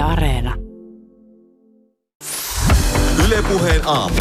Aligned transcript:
Yle 0.00 0.08
Areena. 0.08 0.54
Ylepuheen 3.26 3.80
aamu. 3.86 4.14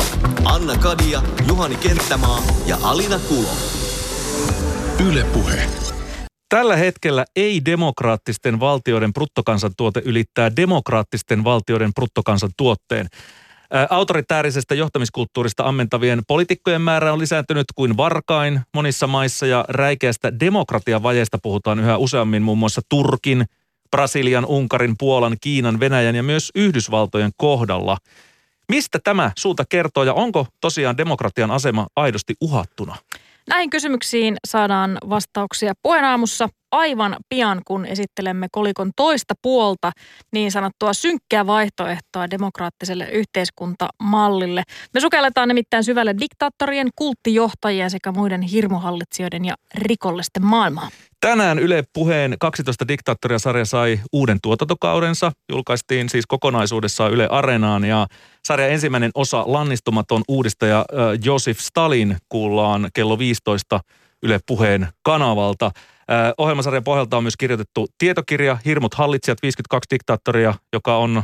Anna 0.46 0.78
Kadia, 0.78 1.22
Juhani 1.48 1.76
Kenttämaa 1.76 2.44
ja 2.66 2.78
Alina 2.84 3.20
Kulo. 3.20 3.50
Ylepuhe. 5.10 5.62
Tällä 6.50 6.76
hetkellä 6.76 7.26
ei-demokraattisten 7.36 8.60
valtioiden 8.60 9.14
bruttokansantuote 9.14 10.02
ylittää 10.06 10.56
demokraattisten 10.56 11.44
valtioiden 11.44 11.94
bruttokansantuotteen. 11.94 13.08
Ää, 13.72 13.88
Autoritäärisestä 13.90 14.76
johtamiskulttuurista 14.76 15.64
ammentavien 15.64 16.22
poliitikkojen 16.28 16.82
määrä 16.82 17.14
on 17.14 17.20
lisääntynyt 17.20 17.66
kuin 17.76 17.98
varkain 17.98 18.62
monissa 18.74 19.08
maissa 19.08 19.46
ja 19.46 19.66
räikeästä 19.70 20.40
demokratiavajeesta 20.40 21.38
puhutaan 21.44 21.80
yhä 21.80 21.98
useammin 21.98 22.42
muun 22.42 22.58
muassa 22.58 22.82
Turkin, 22.90 23.46
Brasilian, 23.92 24.46
Unkarin, 24.46 24.96
Puolan, 25.00 25.38
Kiinan, 25.42 25.80
Venäjän 25.80 26.16
ja 26.16 26.24
myös 26.24 26.52
Yhdysvaltojen 26.56 27.32
kohdalla. 27.38 27.98
Mistä 28.70 29.00
tämä 29.04 29.32
suunta 29.38 29.64
kertoo 29.70 30.04
ja 30.04 30.14
onko 30.14 30.48
tosiaan 30.62 30.98
demokratian 30.98 31.52
asema 31.52 31.88
aidosti 31.96 32.34
uhattuna? 32.42 32.96
Näihin 33.50 33.70
kysymyksiin 33.70 34.36
saadaan 34.48 34.98
vastauksia 35.10 35.74
puheenaamussa 35.84 36.50
aivan 36.72 37.16
pian, 37.30 37.62
kun 37.66 37.86
esittelemme 37.86 38.48
kolikon 38.52 38.92
toista 38.96 39.34
puolta, 39.42 39.92
niin 40.32 40.52
sanottua 40.52 40.94
synkkää 40.94 41.48
vaihtoehtoa 41.48 42.30
demokraattiselle 42.32 43.10
yhteiskuntamallille. 43.12 44.64
Me 44.94 45.00
sukelletaan 45.00 45.48
nimittäin 45.48 45.84
syvälle 45.84 46.16
diktaattorien, 46.20 46.90
kulttijohtajien 46.96 47.92
sekä 47.92 48.12
muiden 48.12 48.42
hirmuhallitsijoiden 48.42 49.46
ja 49.46 49.56
rikollisten 49.76 50.46
maailmaa. 50.46 50.90
Tänään 51.22 51.60
Yle 51.60 51.84
Puheen 51.94 52.36
12 52.40 52.88
diktaattoria-sarja 52.88 53.66
sai 53.66 54.00
uuden 54.14 54.38
tuotantokaudensa. 54.42 55.32
Julkaistiin 55.52 56.10
siis 56.10 56.26
kokonaisuudessaan 56.28 57.12
Yle 57.12 57.28
Areenaan 57.28 57.86
ja 57.86 58.08
sarjan 58.48 58.72
ensimmäinen 58.72 59.12
osa 59.16 59.44
Lannistumaton 59.48 60.22
uudistaja 60.28 60.86
Josif 61.24 61.60
Stalin 61.60 62.18
kuullaan 62.30 62.90
kello 62.94 63.20
15 63.20 63.80
Yle 64.24 64.40
Puheen 64.48 64.88
kanavalta. 65.04 65.72
Ohjelmasarjan 66.38 66.84
pohjalta 66.84 67.18
on 67.18 67.24
myös 67.24 67.38
kirjoitettu 67.38 67.88
tietokirja 67.98 68.58
Hirmut 68.66 68.94
hallitsijat 68.94 69.42
52 69.42 69.90
diktaattoria, 69.92 70.54
joka 70.74 70.98
on 70.98 71.24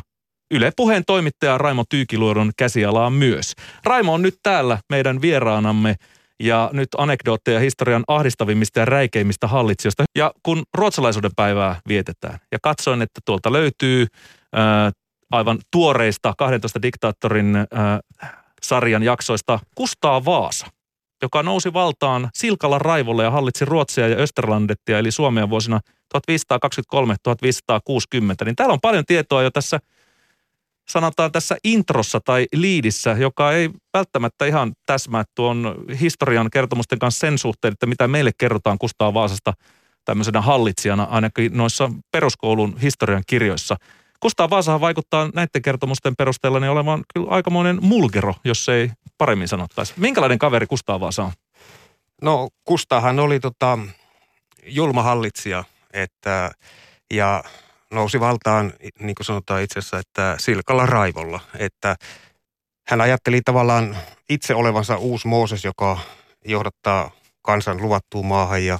Yle 0.52 0.72
Puheen 0.76 1.04
toimittaja 1.08 1.58
Raimo 1.58 1.84
Tyykiluodon 1.90 2.52
käsialaa 2.58 3.10
myös. 3.10 3.54
Raimo 3.84 4.14
on 4.14 4.22
nyt 4.22 4.36
täällä 4.44 4.78
meidän 4.90 5.22
vieraanamme 5.22 5.96
ja 6.44 6.70
nyt 6.74 6.90
anekdootteja 6.98 7.60
historian 7.60 8.04
ahdistavimmista 8.08 8.80
ja 8.80 8.86
räikeimmistä 8.86 9.48
hallitsijoista. 9.48 10.04
Ja 10.18 10.32
kun 10.44 10.64
ruotsalaisuuden 10.74 11.32
päivää 11.36 11.82
vietetään 11.88 12.40
ja 12.52 12.58
katsoin, 12.62 13.02
että 13.02 13.22
tuolta 13.26 13.52
löytyy 13.52 14.08
ää, 14.54 14.92
aivan 15.32 15.60
tuoreista 15.72 16.34
12 16.38 16.82
diktaattorin 16.82 17.56
ää, 17.56 18.00
sarjan 18.62 19.04
jaksoista 19.04 19.60
Kustaa 19.76 20.26
Vaasa, 20.26 20.68
joka 21.22 21.44
nousi 21.44 21.74
valtaan 21.74 22.30
Silkalla 22.34 22.80
raivolla 22.80 23.24
ja 23.24 23.32
hallitsi 23.32 23.66
Ruotsia 23.66 24.08
ja 24.08 24.18
Österlandettia, 24.18 25.00
eli 25.00 25.12
Suomea 25.12 25.50
vuosina 25.50 25.80
1523-1560. 26.16 26.18
Niin 28.46 28.56
täällä 28.56 28.74
on 28.74 28.82
paljon 28.82 29.06
tietoa 29.06 29.44
jo 29.44 29.52
tässä 29.52 29.80
sanotaan 30.90 31.32
tässä 31.32 31.58
introssa 31.64 32.20
tai 32.20 32.46
liidissä, 32.54 33.12
joka 33.12 33.52
ei 33.52 33.70
välttämättä 33.94 34.46
ihan 34.46 34.74
täsmää 34.86 35.24
tuon 35.36 35.76
historian 36.02 36.50
kertomusten 36.50 37.00
kanssa 37.00 37.20
sen 37.20 37.38
suhteen, 37.38 37.72
että 37.72 37.86
mitä 37.86 38.08
meille 38.08 38.32
kerrotaan 38.38 38.78
Kustaa 38.78 39.14
Vaasasta 39.14 39.54
tämmöisenä 40.06 40.42
hallitsijana 40.42 41.04
ainakin 41.04 41.58
noissa 41.58 41.92
peruskoulun 42.12 42.78
historian 42.82 43.24
kirjoissa. 43.28 43.76
Kustaa 44.20 44.50
Vaasahan 44.50 44.82
vaikuttaa 44.82 45.30
näiden 45.34 45.62
kertomusten 45.62 46.16
perusteella 46.16 46.60
niin 46.60 46.70
olevan 46.70 47.04
kyllä 47.14 47.28
aikamoinen 47.30 47.78
mulgero, 47.82 48.34
jos 48.44 48.70
ei 48.70 48.92
paremmin 49.18 49.48
sanottaisi. 49.48 49.94
Minkälainen 49.98 50.40
kaveri 50.40 50.68
Kustaa 50.68 51.00
Vaasa 51.00 51.24
on? 51.24 51.32
No 52.22 52.50
Kustahan 52.64 53.20
oli 53.20 53.40
tota, 53.40 53.80
julma 54.66 55.04
hallitsija 55.04 55.64
että, 55.94 56.52
ja 57.14 57.44
nousi 57.96 58.20
valtaan, 58.20 58.74
niin 59.00 59.16
kuin 59.16 59.26
sanotaan 59.26 59.62
itse 59.62 59.80
asiassa, 59.80 60.00
että 60.00 60.36
silkalla 60.40 60.86
raivolla. 60.86 61.40
Että 61.60 61.96
hän 62.88 63.02
ajatteli 63.02 63.42
tavallaan 63.46 63.98
itse 64.30 64.56
olevansa 64.56 64.98
uusi 64.98 65.28
Mooses, 65.28 65.66
joka 65.66 66.00
johdattaa 66.46 67.12
kansan 67.42 67.82
luvattuun 67.82 68.26
maahan 68.26 68.66
ja 68.66 68.80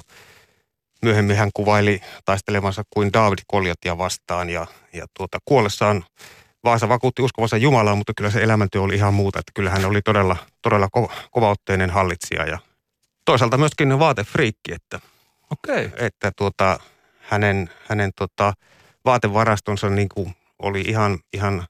myöhemmin 1.02 1.36
hän 1.36 1.50
kuvaili 1.54 2.00
taistelevansa 2.24 2.82
kuin 2.90 3.12
David 3.12 3.38
Koljotia 3.46 3.98
vastaan 3.98 4.50
ja, 4.50 4.66
ja 4.92 5.06
tuota, 5.16 5.38
kuollessaan 5.44 6.04
Vaasa 6.64 6.88
vakuutti 6.88 7.22
uskovansa 7.22 7.56
Jumalaa, 7.56 7.94
mutta 7.94 8.12
kyllä 8.16 8.30
se 8.30 8.42
elämäntyö 8.42 8.80
oli 8.80 8.94
ihan 8.94 9.14
muuta, 9.14 9.38
että 9.38 9.52
kyllä 9.54 9.70
hän 9.70 9.84
oli 9.84 10.02
todella, 10.02 10.36
todella 10.62 10.88
kova, 10.92 11.12
kovaotteinen 11.30 11.90
hallitsija 11.90 12.46
ja 12.46 12.58
toisaalta 13.24 13.58
myöskin 13.58 13.98
vaatefriikki, 13.98 14.72
että, 14.72 15.00
Okei. 15.50 15.90
että 15.96 16.32
tuota, 16.36 16.80
hänen, 17.20 17.70
hänen 17.88 18.10
tota, 18.16 18.52
vaatevarastonsa 19.06 19.90
niin 19.90 20.08
kuin 20.14 20.36
oli 20.62 20.80
ihan, 20.80 21.18
ihan 21.32 21.66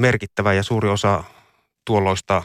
merkittävä 0.00 0.52
ja 0.52 0.62
suuri 0.62 0.88
osa 0.88 1.24
tuolloista 1.86 2.42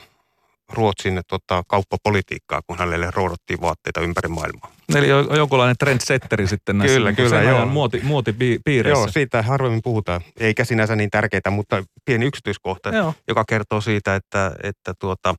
Ruotsin 0.74 1.22
tota, 1.28 1.64
kauppapolitiikkaa, 1.68 2.62
kun 2.68 2.78
hänelle 2.78 3.12
roudottiin 3.16 3.62
vaatteita 3.62 4.02
ympäri 4.02 4.30
maailmaa. 4.30 4.72
Eli 4.96 5.10
jo- 5.10 5.36
jonkunlainen 5.36 5.76
trendsetteri 5.80 6.48
sitten 6.48 6.78
näissä 6.78 6.98
Kyllä, 6.98 7.10
niin 7.10 7.16
kyllä, 7.16 7.42
joo. 7.42 7.66
muoti, 7.66 8.00
muotipiireissä. 8.04 9.00
Joo, 9.00 9.08
siitä 9.12 9.42
harvemmin 9.42 9.82
puhutaan. 9.84 10.22
Eikä 10.40 10.66
sinänsä 10.66 10.96
niin 10.96 11.10
tärkeää, 11.10 11.52
mutta 11.52 11.84
pieni 12.06 12.26
yksityiskohta, 12.26 12.90
Joo. 12.90 13.14
joka 13.28 13.44
kertoo 13.48 13.82
siitä, 13.82 14.16
että, 14.16 14.52
että 14.64 14.94
tuota, 15.00 15.36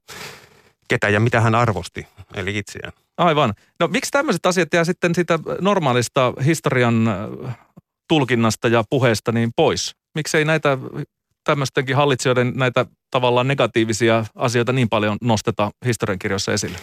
ketä 0.88 1.08
ja 1.08 1.20
mitä 1.20 1.40
hän 1.40 1.54
arvosti, 1.54 2.06
eli 2.34 2.58
itseään. 2.58 2.92
Aivan. 3.16 3.54
No 3.80 3.88
miksi 3.88 4.10
tämmöiset 4.10 4.46
asiat 4.46 4.68
jää 4.72 4.84
sitten 4.84 5.14
siitä 5.14 5.38
normaalista 5.60 6.32
historian 6.44 7.08
tulkinnasta 8.10 8.68
ja 8.68 8.84
puheesta 8.90 9.32
niin 9.32 9.50
pois? 9.56 9.96
Miksei 10.14 10.44
näitä 10.44 10.78
tämmöistenkin 11.44 11.96
hallitsijoiden 11.96 12.52
näitä 12.56 12.86
tavallaan 13.10 13.48
negatiivisia 13.48 14.24
asioita 14.34 14.72
niin 14.72 14.88
paljon 14.88 15.16
nosteta 15.22 15.70
historiankirjoissa 15.84 16.52
esille? 16.52 16.78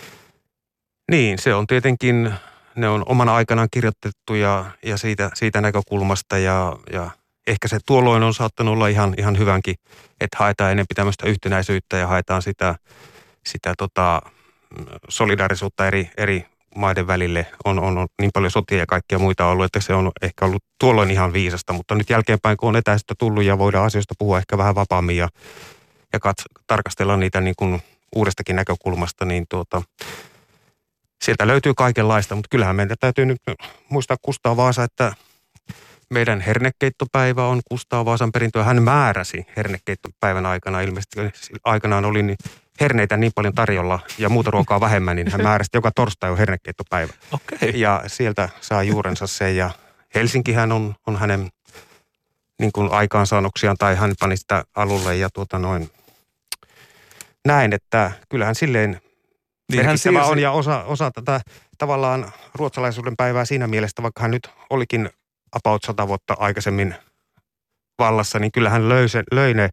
Niin, 1.11 1.39
se 1.39 1.53
on 1.53 1.67
tietenkin, 1.67 2.33
ne 2.75 2.89
on 2.89 3.03
omana 3.05 3.35
aikanaan 3.35 3.67
kirjoitettu 3.71 4.35
ja, 4.35 4.65
ja 4.83 4.97
siitä, 4.97 5.31
siitä 5.33 5.61
näkökulmasta 5.61 6.37
ja, 6.37 6.77
ja 6.93 7.09
ehkä 7.47 7.67
se 7.67 7.79
tuolloin 7.85 8.23
on 8.23 8.33
saattanut 8.33 8.73
olla 8.73 8.87
ihan, 8.87 9.13
ihan 9.17 9.37
hyvänkin, 9.37 9.75
että 10.21 10.37
haetaan 10.39 10.71
enemmän 10.71 10.95
tämmöistä 10.95 11.27
yhtenäisyyttä 11.27 11.97
ja 11.97 12.07
haetaan 12.07 12.41
sitä, 12.41 12.75
sitä 13.45 13.73
tota, 13.77 14.21
solidaarisuutta 15.09 15.87
eri, 15.87 16.09
eri 16.17 16.45
maiden 16.77 17.07
välille. 17.07 17.45
On, 17.65 17.79
on, 17.79 17.97
on 17.97 18.07
niin 18.21 18.31
paljon 18.33 18.51
sotia 18.51 18.77
ja 18.77 18.85
kaikkia 18.85 19.19
muita 19.19 19.45
ollut, 19.45 19.65
että 19.65 19.79
se 19.79 19.93
on 19.93 20.11
ehkä 20.21 20.45
ollut 20.45 20.63
tuolloin 20.79 21.11
ihan 21.11 21.33
viisasta, 21.33 21.73
mutta 21.73 21.95
nyt 21.95 22.09
jälkeenpäin, 22.09 22.57
kun 22.57 22.69
on 22.69 22.75
etäisyyttä 22.75 23.13
tullut 23.17 23.43
ja 23.43 23.57
voidaan 23.57 23.85
asioista 23.85 24.13
puhua 24.17 24.37
ehkä 24.37 24.57
vähän 24.57 24.75
vapaammin 24.75 25.17
ja, 25.17 25.29
ja 26.13 26.19
kats, 26.19 26.43
tarkastella 26.67 27.17
niitä 27.17 27.41
niin 27.41 27.55
kuin 27.57 27.81
uudestakin 28.15 28.55
näkökulmasta, 28.55 29.25
niin 29.25 29.45
tuota, 29.49 29.81
sieltä 31.21 31.47
löytyy 31.47 31.73
kaikenlaista, 31.73 32.35
mutta 32.35 32.49
kyllähän 32.51 32.75
meidän 32.75 32.97
täytyy 32.99 33.25
nyt 33.25 33.41
muistaa 33.89 34.17
Kustaa 34.21 34.57
Vaasa, 34.57 34.83
että 34.83 35.13
meidän 36.09 36.41
hernekeittopäivä 36.41 37.47
on 37.47 37.61
Kustaa 37.69 38.05
Vaasan 38.05 38.31
perintöä. 38.31 38.63
Hän 38.63 38.83
määräsi 38.83 39.45
hernekeittopäivän 39.57 40.45
aikana, 40.45 40.81
ilmeisesti 40.81 41.19
aikanaan 41.63 42.05
oli 42.05 42.23
niin 42.23 42.37
herneitä 42.81 43.17
niin 43.17 43.31
paljon 43.35 43.53
tarjolla 43.53 43.99
ja 44.17 44.29
muuta 44.29 44.51
ruokaa 44.51 44.79
vähemmän, 44.79 45.15
niin 45.15 45.31
hän 45.31 45.43
määräsi, 45.43 45.67
että 45.67 45.77
joka 45.77 45.91
torstai 45.95 46.31
on 46.31 46.37
hernekeittopäivä. 46.37 47.13
Okei. 47.31 47.79
Ja 47.79 48.03
sieltä 48.07 48.49
saa 48.61 48.83
juurensa 48.83 49.27
se 49.27 49.51
ja 49.51 49.69
Helsinkihän 50.15 50.71
on, 50.71 50.95
on 51.07 51.15
hänen 51.15 51.49
niin 52.59 52.71
kuin 52.71 52.91
aikaansaannoksiaan 52.91 53.77
tai 53.77 53.95
hän 53.95 54.13
pani 54.19 54.37
sitä 54.37 54.63
alulle 54.75 55.15
ja 55.15 55.29
tuota 55.33 55.59
noin 55.59 55.89
näin, 57.45 57.73
että 57.73 58.11
kyllähän 58.29 58.55
silleen 58.55 59.01
Niin 59.71 59.85
hän 59.85 59.97
siirsi- 59.97 60.31
on 60.31 60.39
ja 60.39 60.51
osa, 60.51 60.83
osa 60.83 61.11
tätä 61.11 61.41
tavallaan 61.77 62.31
ruotsalaisuuden 62.55 63.15
päivää 63.17 63.45
siinä 63.45 63.67
mielessä, 63.67 64.03
vaikka 64.03 64.21
hän 64.21 64.31
nyt 64.31 64.49
olikin 64.69 65.09
about 65.51 65.83
sata 65.83 66.07
vuotta 66.07 66.35
aikaisemmin 66.39 66.95
vallassa, 67.99 68.39
niin 68.39 68.51
kyllä 68.51 68.69
hän 68.69 68.89
löi, 68.89 69.09
sen, 69.09 69.23
löi 69.31 69.53
ne, 69.53 69.69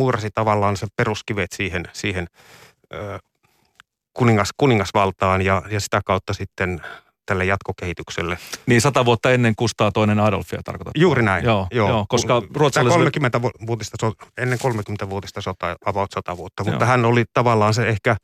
muurasi 0.00 0.28
tavallaan 0.34 0.76
se 0.76 0.86
peruskivet 0.96 1.52
siihen, 1.54 1.84
siihen 1.92 2.26
ö, 2.94 3.18
kuningas, 4.14 4.48
kuningasvaltaan 4.56 5.42
ja, 5.42 5.62
ja 5.70 5.80
sitä 5.80 6.00
kautta 6.04 6.34
sitten 6.34 6.80
tälle 7.26 7.44
jatkokehitykselle. 7.44 8.38
Niin 8.66 8.80
sata 8.80 9.04
vuotta 9.04 9.30
ennen 9.30 9.54
Kustaa 9.56 9.92
toinen 9.92 10.20
Adolfia 10.20 10.60
tarkoitat. 10.64 10.92
Juuri 10.96 11.22
näin. 11.22 11.44
Joo, 11.44 11.66
joo, 11.70 12.04
koska 12.08 12.42
ruotsalaiset- 12.54 12.96
30 12.96 13.42
vuotista, 13.42 14.12
ennen 14.38 14.58
30 14.58 15.10
vuotista 15.10 15.40
sotaa, 15.40 15.76
about 15.86 16.10
100 16.14 16.36
vuotta, 16.36 16.64
mutta 16.64 16.84
Joo. 16.84 16.90
hän 16.90 17.04
oli 17.04 17.24
tavallaan 17.34 17.74
se 17.74 17.88
ehkä, 17.88 18.16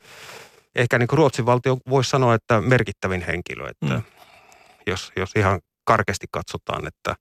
ehkä 0.74 0.98
niin 0.98 1.06
kuin 1.08 1.16
Ruotsin 1.18 1.46
valtio 1.46 1.76
voisi 1.90 2.10
sanoa, 2.10 2.34
että 2.34 2.60
merkittävin 2.60 3.24
henkilö, 3.26 3.68
että 3.68 3.94
Mm. 3.94 4.02
jos, 4.86 5.12
jos 5.16 5.30
ihan 5.36 5.60
karkeasti 5.84 6.26
katsotaan, 6.30 6.86
että, 6.86 7.14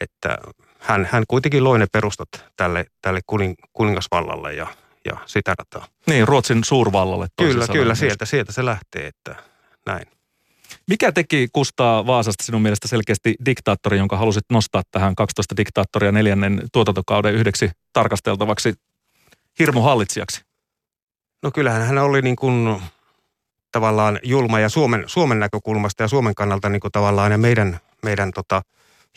että 0.00 0.38
hän, 0.80 1.08
hän 1.12 1.24
kuitenkin 1.28 1.64
loi 1.64 1.78
ne 1.78 1.86
perustat 1.92 2.28
tälle, 2.56 2.86
tälle 3.02 3.20
kuning, 3.26 3.54
kuningasvallalle 3.72 4.54
ja, 4.54 4.66
ja 5.04 5.16
sitä 5.26 5.54
rataa. 5.58 5.86
Niin, 6.06 6.28
Ruotsin 6.28 6.64
suurvallalle. 6.64 7.26
Kyllä, 7.36 7.66
kyllä, 7.72 7.94
sieltä, 7.94 8.24
sieltä 8.24 8.52
se 8.52 8.64
lähtee, 8.64 9.06
että 9.06 9.36
näin. 9.86 10.06
Mikä 10.86 11.12
teki 11.12 11.48
Kustaa 11.52 12.06
Vaasasta 12.06 12.44
sinun 12.44 12.62
mielestä 12.62 12.88
selkeästi 12.88 13.34
diktaattori, 13.46 13.98
jonka 13.98 14.16
halusit 14.16 14.44
nostaa 14.50 14.82
tähän 14.90 15.14
12 15.14 15.56
diktaattoria 15.56 16.12
neljännen 16.12 16.62
tuotantokauden 16.72 17.34
yhdeksi 17.34 17.70
tarkasteltavaksi 17.92 18.74
hirmuhallitsijaksi? 19.58 20.42
No 21.42 21.50
kyllähän 21.50 21.82
hän 21.82 21.98
oli 21.98 22.22
niin 22.22 22.36
kuin 22.36 22.82
tavallaan 23.72 24.18
julma 24.22 24.60
ja 24.60 24.68
Suomen, 24.68 25.04
Suomen 25.06 25.40
näkökulmasta 25.40 26.02
ja 26.02 26.08
Suomen 26.08 26.34
kannalta 26.34 26.68
niin 26.68 26.80
kuin 26.80 26.92
tavallaan 26.92 27.32
ja 27.32 27.38
meidän, 27.38 27.80
meidän 28.02 28.30
tota, 28.30 28.62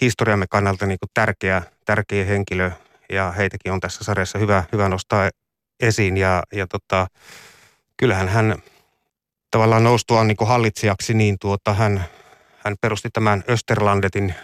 historiamme 0.01 0.45
kannalta 0.49 0.85
niin 0.85 0.99
kuin 0.99 1.09
tärkeä, 1.13 1.61
tärkeä 1.85 2.25
henkilö 2.25 2.71
ja 3.09 3.31
heitäkin 3.31 3.71
on 3.71 3.79
tässä 3.79 4.03
sarjassa 4.03 4.39
hyvä, 4.39 4.63
hyvä 4.71 4.89
nostaa 4.89 5.29
esiin 5.79 6.17
ja, 6.17 6.43
ja 6.53 6.67
tota, 6.67 7.07
kyllähän 7.97 8.27
hän 8.27 8.55
tavallaan 9.51 9.83
noustuaan 9.83 10.27
niin 10.27 10.37
kuin 10.37 10.47
hallitsijaksi, 10.47 11.13
niin 11.13 11.37
tuota, 11.39 11.73
hän, 11.73 12.05
hän 12.57 12.75
perusti 12.81 13.09
tämän 13.13 13.43
Österlandetin, 13.49 14.35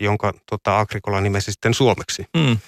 jonka 0.00 0.32
tota, 0.50 0.78
Agrikola 0.78 1.20
nimesi 1.20 1.52
sitten 1.52 1.74
suomeksi. 1.74 2.24
Mm. 2.36 2.58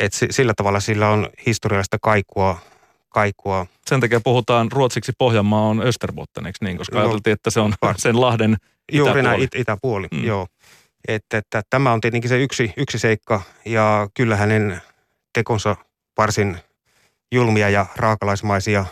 Et 0.00 0.12
sillä 0.30 0.52
tavalla 0.56 0.80
sillä 0.80 1.08
on 1.08 1.28
historiallista 1.46 1.98
kaikua, 2.02 2.58
kaikua. 3.08 3.66
Sen 3.86 4.00
takia 4.00 4.20
puhutaan 4.20 4.72
ruotsiksi 4.72 5.12
Pohjanmaa 5.18 5.68
on 5.68 5.82
Österbotten, 5.86 6.46
eikö 6.46 6.58
niin? 6.60 6.78
Koska 6.78 6.96
no, 6.96 7.02
ajateltiin, 7.02 7.32
että 7.32 7.50
se 7.50 7.60
on 7.60 7.74
sen 7.96 8.20
lahden 8.20 8.56
Juuri 8.92 9.22
näin, 9.22 9.42
it, 9.42 9.54
itäpuoli, 9.54 10.08
mm. 10.12 10.24
joo. 10.24 10.46
Että, 11.08 11.38
että 11.38 11.62
tämä 11.70 11.92
on 11.92 12.00
tietenkin 12.00 12.28
se 12.28 12.42
yksi, 12.42 12.72
yksi 12.76 12.98
seikka 12.98 13.42
ja 13.64 14.08
kyllä 14.14 14.36
hänen 14.36 14.82
tekonsa 15.32 15.76
varsin 16.18 16.58
julmia 17.32 17.68
ja 17.68 17.86
raakalaismaisia 17.96 18.84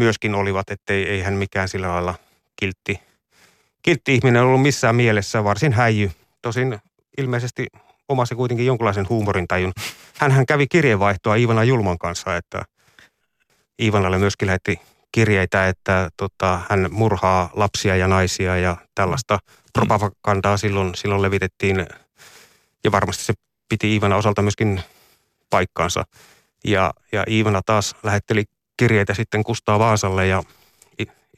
myöskin 0.00 0.34
olivat, 0.34 0.70
ettei 0.70 1.08
ei 1.08 1.22
hän 1.22 1.34
mikään 1.34 1.68
sillä 1.68 1.88
lailla 1.88 2.14
kiltti, 2.56 3.00
kiltti 3.82 4.14
ihminen 4.14 4.42
ollut 4.42 4.62
missään 4.62 4.96
mielessä, 4.96 5.44
varsin 5.44 5.72
häijy. 5.72 6.10
Tosin 6.42 6.78
ilmeisesti 7.18 7.66
omasi 8.08 8.34
kuitenkin 8.34 8.66
jonkinlaisen 8.66 9.08
huumorintajun. 9.08 9.72
Hänhän 10.18 10.46
kävi 10.46 10.66
kirjeenvaihtoa 10.66 11.34
Iivana 11.34 11.64
Julman 11.64 11.98
kanssa, 11.98 12.36
että 12.36 12.62
Iivanalle 13.82 14.18
myöskin 14.18 14.46
lähetti 14.46 14.80
kirjeitä, 15.12 15.68
että 15.68 16.08
tota, 16.16 16.60
hän 16.68 16.88
murhaa 16.90 17.50
lapsia 17.54 17.96
ja 17.96 18.08
naisia 18.08 18.56
ja 18.56 18.76
tällaista 18.94 19.38
propagandaa 19.72 20.56
silloin, 20.56 20.94
silloin 20.94 21.22
levitettiin. 21.22 21.86
Ja 22.84 22.92
varmasti 22.92 23.24
se 23.24 23.34
piti 23.68 23.92
Iivana 23.92 24.16
osalta 24.16 24.42
myöskin 24.42 24.80
paikkaansa. 25.50 26.04
Ja, 26.64 26.92
ja 27.12 27.24
Iivana 27.28 27.60
taas 27.66 27.94
lähetteli 28.02 28.44
kirjeitä 28.76 29.14
sitten 29.14 29.44
Kustaa 29.44 29.78
Vaasalle 29.78 30.26
ja 30.26 30.42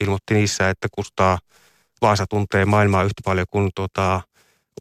ilmoitti 0.01 0.33
niissä, 0.33 0.69
että 0.69 0.87
Kustaa 0.91 1.39
Vaasa 2.01 2.25
tuntee 2.29 2.65
maailmaa 2.65 3.03
yhtä 3.03 3.21
paljon 3.25 3.45
kuin 3.51 3.69
tuota, 3.75 4.21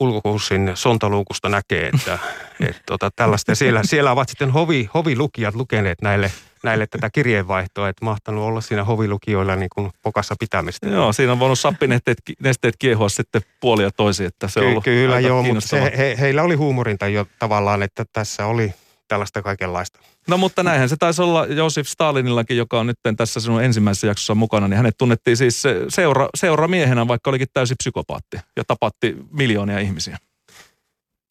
ulkokurssin 0.00 0.73
sontaluukusta 0.75 1.49
näkee, 1.49 1.89
että 1.94 2.19
et, 2.69 2.83
tota, 2.87 3.11
tällaista. 3.17 3.55
Siellä, 3.55 3.81
siellä 3.85 4.12
ovat 4.12 4.29
sitten 4.29 4.50
hovi, 4.50 4.91
hovilukijat 4.94 5.55
lukeneet 5.55 6.03
näille, 6.03 6.33
näille 6.64 6.87
tätä 6.87 7.11
kirjeenvaihtoa, 7.11 7.88
että 7.88 8.05
mahtanut 8.05 8.44
olla 8.44 8.61
siinä 8.61 8.85
hovilukijoilla 8.85 9.56
niin 9.56 9.70
kuin 9.75 9.91
pokassa 10.03 10.35
pitämistä. 10.41 10.88
Joo, 10.88 11.12
siinä 11.12 11.32
on 11.32 11.38
voinut 11.38 11.59
sappinesteet 11.59 12.19
nesteet 12.41 12.75
kiehua 12.79 13.09
sitten 13.09 13.43
puolia 13.61 13.91
toisiin, 13.91 14.26
että 14.26 14.49
se 14.49 14.61
on 14.61 14.67
ollut 14.67 14.85
Kyllä 14.85 15.20
joo, 15.20 15.43
mutta 15.43 15.61
se, 15.61 15.93
he, 15.97 16.17
heillä 16.20 16.43
oli 16.43 16.55
huumorinta 16.55 17.09
jo 17.09 17.26
tavallaan, 17.38 17.82
että 17.82 18.05
tässä 18.12 18.47
oli 18.47 18.75
tällaista 19.09 19.43
kaikenlaista. 19.43 19.99
No 20.29 20.37
mutta 20.37 20.62
näinhän 20.62 20.88
se 20.88 20.97
taisi 20.97 21.23
olla 21.23 21.47
Josif 21.47 21.88
Stalinillakin, 21.88 22.56
joka 22.56 22.81
on 22.81 22.87
nyt 22.87 22.99
tässä 23.17 23.41
sinun 23.41 23.62
ensimmäisessä 23.62 24.06
jaksossa 24.06 24.35
mukana, 24.35 24.69
niin 24.69 24.76
hänet 24.76 24.94
tunnettiin 24.99 25.37
siis 25.37 25.62
seura, 25.88 26.29
seuramiehenä, 26.35 27.08
vaikka 27.08 27.31
olikin 27.31 27.49
täysin 27.53 27.76
psykopaatti 27.76 28.37
ja 28.56 28.65
tapatti 28.65 29.17
miljoonia 29.31 29.79
ihmisiä. 29.79 30.19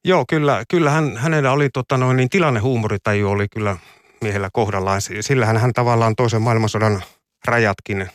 Joo, 0.06 0.26
kyllä, 0.30 0.64
kyllä 0.70 0.92
hän, 0.92 1.18
hänellä 1.18 1.52
oli 1.52 1.70
tota 1.70 1.98
noin, 1.98 2.18
niin 2.18 2.30
tilannehuumorintaju 2.30 3.30
oli 3.30 3.48
kyllä 3.48 3.78
miehellä 4.22 4.50
kohdallaan. 4.54 5.02
Sillähän 5.22 5.58
hän 5.58 5.74
tavallaan 5.74 6.16
toisen 6.16 6.42
maailmansodan 6.42 7.04
rajatkin 7.46 8.10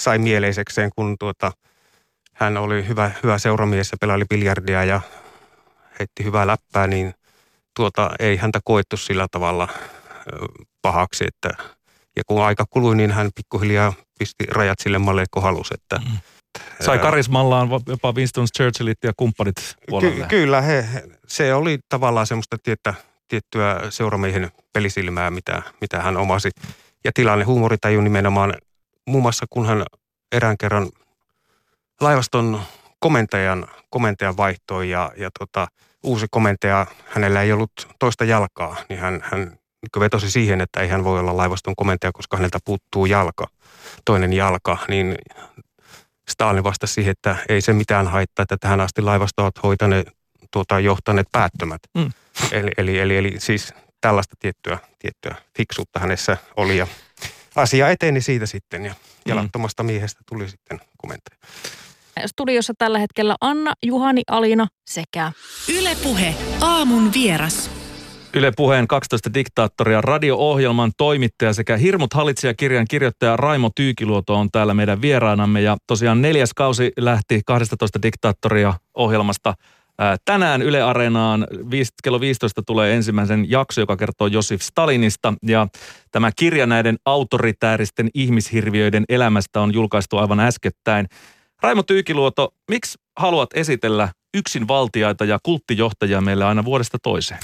sai 0.00 0.18
mieleisekseen, 0.18 0.90
kun 0.96 1.16
tuota, 1.18 1.52
hän 2.34 2.56
oli 2.56 2.88
hyvä, 2.88 3.10
hyvä 3.22 3.38
seuramies 3.38 3.92
ja 3.92 3.98
pelaili 4.00 4.24
biljardia 4.30 4.84
ja 4.84 5.00
heitti 5.98 6.24
hyvää 6.24 6.46
läppää, 6.46 6.86
niin 6.86 7.14
tuota, 7.76 8.10
ei 8.18 8.36
häntä 8.36 8.60
koettu 8.64 8.96
sillä 8.96 9.26
tavalla 9.30 9.68
pahaksi, 10.82 11.24
että 11.24 11.62
ja 12.16 12.22
kun 12.26 12.44
aika 12.44 12.64
kului, 12.70 12.96
niin 12.96 13.10
hän 13.10 13.30
pikkuhiljaa 13.34 13.92
pisti 14.18 14.44
rajat 14.50 14.78
sille 14.78 14.98
malle, 14.98 15.24
kun 15.30 15.42
halusi. 15.42 15.74
Että, 15.74 15.96
mm. 16.10 16.18
Sai 16.80 16.98
karismallaan 16.98 17.68
jopa 17.86 18.12
Winston 18.12 18.46
Churchillit 18.56 18.98
ja 19.04 19.12
kumppanit 19.16 19.76
puolelle. 19.88 20.26
Ky- 20.26 20.26
kyllä, 20.28 20.60
he, 20.60 20.86
se 21.26 21.54
oli 21.54 21.78
tavallaan 21.88 22.26
semmoista 22.26 22.56
tietä, 22.62 22.94
tiettyä 23.30 23.80
seuramiehen 23.90 24.50
pelisilmää, 24.72 25.30
mitä, 25.30 25.62
mitä 25.80 26.02
hän 26.02 26.16
omasi. 26.16 26.50
Ja 27.04 27.10
tilanne 27.14 27.44
huumoritaju 27.44 28.00
nimenomaan 28.00 28.54
muun 29.06 29.22
muassa, 29.22 29.46
kun 29.50 29.66
hän 29.66 29.84
erään 30.32 30.58
kerran 30.58 30.88
laivaston 32.00 32.60
komentajan, 33.00 33.66
komentajan 33.90 34.36
vaihtoi 34.36 34.90
ja, 34.90 35.12
ja 35.16 35.30
tota, 35.38 35.68
uusi 36.02 36.26
komentaja, 36.30 36.86
hänellä 37.06 37.42
ei 37.42 37.52
ollut 37.52 37.72
toista 37.98 38.24
jalkaa, 38.24 38.76
niin 38.88 39.00
hän, 39.00 39.20
hän 39.24 39.58
vetosi 40.00 40.30
siihen, 40.30 40.60
että 40.60 40.80
ei 40.80 40.88
hän 40.88 41.04
voi 41.04 41.18
olla 41.18 41.36
laivaston 41.36 41.76
komentaja, 41.76 42.12
koska 42.12 42.36
häneltä 42.36 42.58
puuttuu 42.64 43.06
jalka, 43.06 43.46
toinen 44.04 44.32
jalka, 44.32 44.78
niin 44.88 45.14
Stalin 46.28 46.64
vastasi 46.64 46.94
siihen, 46.94 47.10
että 47.10 47.36
ei 47.48 47.60
se 47.60 47.72
mitään 47.72 48.06
haittaa, 48.06 48.42
että 48.42 48.56
tähän 48.60 48.80
asti 48.80 49.02
laivasto 49.02 49.42
ovat 49.42 49.62
hoitaneet, 49.62 50.19
tuota, 50.50 50.80
johtaneet 50.80 51.26
päättömät. 51.32 51.80
Mm. 51.94 52.10
Eli, 52.52 52.70
eli, 52.76 52.98
eli, 52.98 53.16
eli 53.16 53.34
siis 53.38 53.74
tällaista 54.00 54.36
tiettyä, 54.38 54.78
tiettyä 54.98 55.34
fiksuutta 55.56 56.00
hänessä 56.00 56.36
oli 56.56 56.76
ja 56.76 56.86
asia 57.56 57.88
eteni 57.88 58.20
siitä 58.20 58.46
sitten 58.46 58.84
ja 58.84 58.92
mm. 58.92 58.98
jalattomasta 59.26 59.82
miehestä 59.82 60.20
tuli 60.28 60.48
sitten 60.48 60.80
komentaja. 60.98 61.36
Studiossa 62.26 62.72
tällä 62.78 62.98
hetkellä 62.98 63.36
Anna, 63.40 63.72
Juhani, 63.82 64.22
Alina 64.30 64.66
sekä 64.86 65.32
Ylepuhe 65.78 66.34
aamun 66.60 67.12
vieras. 67.12 67.70
Yle 68.34 68.52
Puheen 68.56 68.88
12 68.88 69.34
diktaattoria 69.34 70.00
radio-ohjelman 70.00 70.92
toimittaja 70.96 71.52
sekä 71.52 71.76
Hirmut 71.76 72.14
hallitsija-kirjan 72.14 72.86
kirjoittaja 72.90 73.36
Raimo 73.36 73.70
Tyykiluoto 73.76 74.34
on 74.34 74.50
täällä 74.50 74.74
meidän 74.74 75.02
vieraanamme. 75.02 75.60
Ja 75.60 75.76
tosiaan 75.86 76.22
neljäs 76.22 76.54
kausi 76.54 76.92
lähti 76.96 77.40
12 77.46 78.02
diktaattoria 78.02 78.74
ohjelmasta 78.94 79.54
tänään 80.24 80.62
Yle 80.62 80.82
Areenaan 80.82 81.46
kello 82.02 82.20
15 82.20 82.62
tulee 82.62 82.94
ensimmäisen 82.94 83.50
jakso, 83.50 83.80
joka 83.80 83.96
kertoo 83.96 84.26
Josif 84.26 84.62
Stalinista. 84.62 85.34
Ja 85.46 85.66
tämä 86.10 86.30
kirja 86.36 86.66
näiden 86.66 86.96
autoritääristen 87.04 88.08
ihmishirviöiden 88.14 89.04
elämästä 89.08 89.60
on 89.60 89.74
julkaistu 89.74 90.18
aivan 90.18 90.40
äskettäin. 90.40 91.06
Raimo 91.62 91.82
Tyykiluoto, 91.82 92.54
miksi 92.70 92.98
haluat 93.18 93.50
esitellä 93.54 94.08
yksinvaltiaita 94.34 95.24
ja 95.24 95.38
kulttijohtajia 95.42 96.20
meille 96.20 96.44
aina 96.44 96.64
vuodesta 96.64 96.98
toiseen? 97.02 97.40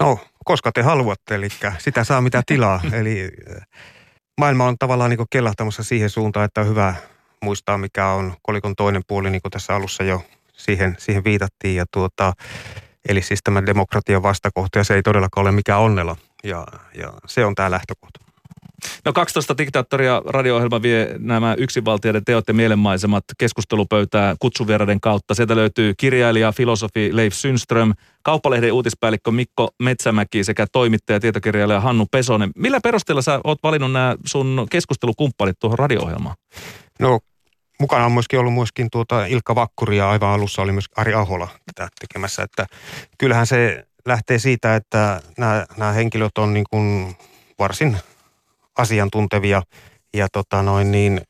No, 0.00 0.18
koska 0.44 0.72
te 0.72 0.82
haluatte, 0.82 1.34
eli 1.34 1.48
sitä 1.78 2.04
saa 2.04 2.20
mitä 2.20 2.42
tilaa. 2.46 2.80
eli 3.00 3.30
maailma 4.40 4.66
on 4.66 4.76
tavallaan 4.78 5.10
niin 5.10 5.26
kellahtamassa 5.30 5.82
siihen 5.82 6.10
suuntaan, 6.10 6.44
että 6.44 6.60
on 6.60 6.68
hyvä 6.68 6.94
muistaa, 7.42 7.78
mikä 7.78 8.08
on 8.08 8.34
kolikon 8.42 8.76
toinen 8.76 9.02
puoli, 9.08 9.30
niin 9.30 9.42
kuin 9.42 9.52
tässä 9.52 9.74
alussa 9.74 10.04
jo 10.04 10.22
siihen, 10.64 10.96
siihen 10.98 11.24
viitattiin. 11.24 11.76
Ja 11.76 11.84
tuota, 11.92 12.32
eli 13.08 13.22
siis 13.22 13.40
tämä 13.44 13.66
demokratian 13.66 14.22
vastakohta, 14.22 14.78
ja 14.78 14.84
se 14.84 14.94
ei 14.94 15.02
todellakaan 15.02 15.42
ole 15.42 15.52
mikään 15.52 15.80
onnella. 15.80 16.16
Ja, 16.44 16.66
ja 16.94 17.12
se 17.26 17.44
on 17.44 17.54
tämä 17.54 17.70
lähtökohta. 17.70 18.20
No 19.04 19.12
12 19.12 19.58
diktaattoria 19.58 20.22
radio-ohjelma 20.26 20.82
vie 20.82 21.14
nämä 21.18 21.54
yksinvaltioiden 21.54 22.24
teot 22.24 22.48
ja 22.48 22.54
mielenmaisemat 22.54 23.24
keskustelupöytää 23.38 24.34
kutsuvieraiden 24.40 25.00
kautta. 25.00 25.34
Sieltä 25.34 25.56
löytyy 25.56 25.94
kirjailija, 25.96 26.52
filosofi 26.52 27.16
Leif 27.16 27.34
Synström, 27.34 27.92
kauppalehden 28.22 28.72
uutispäällikkö 28.72 29.30
Mikko 29.30 29.68
Metsämäki 29.82 30.44
sekä 30.44 30.66
toimittaja 30.72 31.16
ja 31.16 31.20
tietokirjailija 31.20 31.80
Hannu 31.80 32.06
Pesonen. 32.10 32.50
Millä 32.56 32.80
perusteella 32.82 33.22
sä 33.22 33.40
oot 33.44 33.58
valinnut 33.62 33.92
nämä 33.92 34.16
sun 34.26 34.66
keskustelukumppanit 34.70 35.56
tuohon 35.60 35.78
radio-ohjelmaan? 35.78 36.36
No 37.00 37.20
mukana 37.82 38.06
on 38.06 38.12
myöskin 38.12 38.38
ollut 38.38 38.54
myöskin 38.54 38.88
tuota 38.92 39.26
Ilkka 39.26 39.54
Vakkuri 39.54 39.96
ja 39.96 40.10
aivan 40.10 40.30
alussa 40.30 40.62
oli 40.62 40.72
myös 40.72 40.84
Ari 40.96 41.14
Ahola 41.14 41.48
tätä 41.66 41.88
tekemässä. 42.00 42.42
Että 42.42 42.66
kyllähän 43.18 43.46
se 43.46 43.86
lähtee 44.06 44.38
siitä, 44.38 44.76
että 44.76 45.22
nämä, 45.38 45.66
nämä 45.76 45.92
henkilöt 45.92 46.38
on 46.38 46.54
niin 46.54 46.64
kuin 46.70 47.16
varsin 47.58 47.96
asiantuntevia 48.78 49.62
ja 50.14 50.28
tota 50.32 50.62
noin 50.62 50.90
niin, 50.90 51.20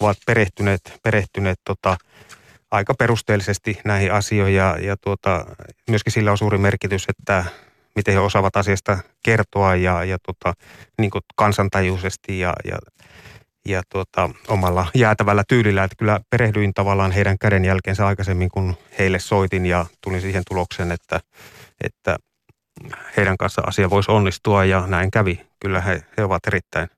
ovat 0.00 0.16
perehtyneet, 0.26 1.00
perehtyneet 1.02 1.60
tota 1.64 1.96
aika 2.70 2.94
perusteellisesti 2.94 3.78
näihin 3.84 4.12
asioihin 4.12 4.56
ja, 4.56 4.76
ja 4.80 4.96
tuota, 4.96 5.46
myöskin 5.90 6.12
sillä 6.12 6.30
on 6.30 6.38
suuri 6.38 6.58
merkitys, 6.58 7.06
että 7.08 7.44
miten 7.96 8.14
he 8.14 8.20
osaavat 8.20 8.56
asiasta 8.56 8.98
kertoa 9.22 9.76
ja, 9.76 10.04
ja 10.04 10.18
tota, 10.26 10.52
niin 10.98 11.10
kansantajuisesti 11.36 12.38
ja, 12.38 12.52
ja, 12.64 12.78
ja 13.68 13.82
tuota, 13.92 14.30
omalla 14.48 14.86
jäätävällä 14.94 15.44
tyylillä. 15.48 15.84
Että 15.84 15.96
kyllä 15.98 16.20
perehdyin 16.30 16.74
tavallaan 16.74 17.12
heidän 17.12 17.38
kädenjälkeensä 17.38 18.06
aikaisemmin, 18.06 18.48
kun 18.48 18.76
heille 18.98 19.18
soitin 19.18 19.66
ja 19.66 19.86
tulin 20.00 20.20
siihen 20.20 20.42
tulokseen, 20.48 20.92
että, 20.92 21.20
että 21.84 22.16
heidän 23.16 23.36
kanssa 23.36 23.62
asia 23.66 23.90
voisi 23.90 24.10
onnistua 24.10 24.64
ja 24.64 24.86
näin 24.86 25.10
kävi. 25.10 25.46
Kyllä 25.60 25.80
he, 25.80 26.02
he 26.18 26.24
ovat 26.24 26.46
erittäin, 26.46 26.88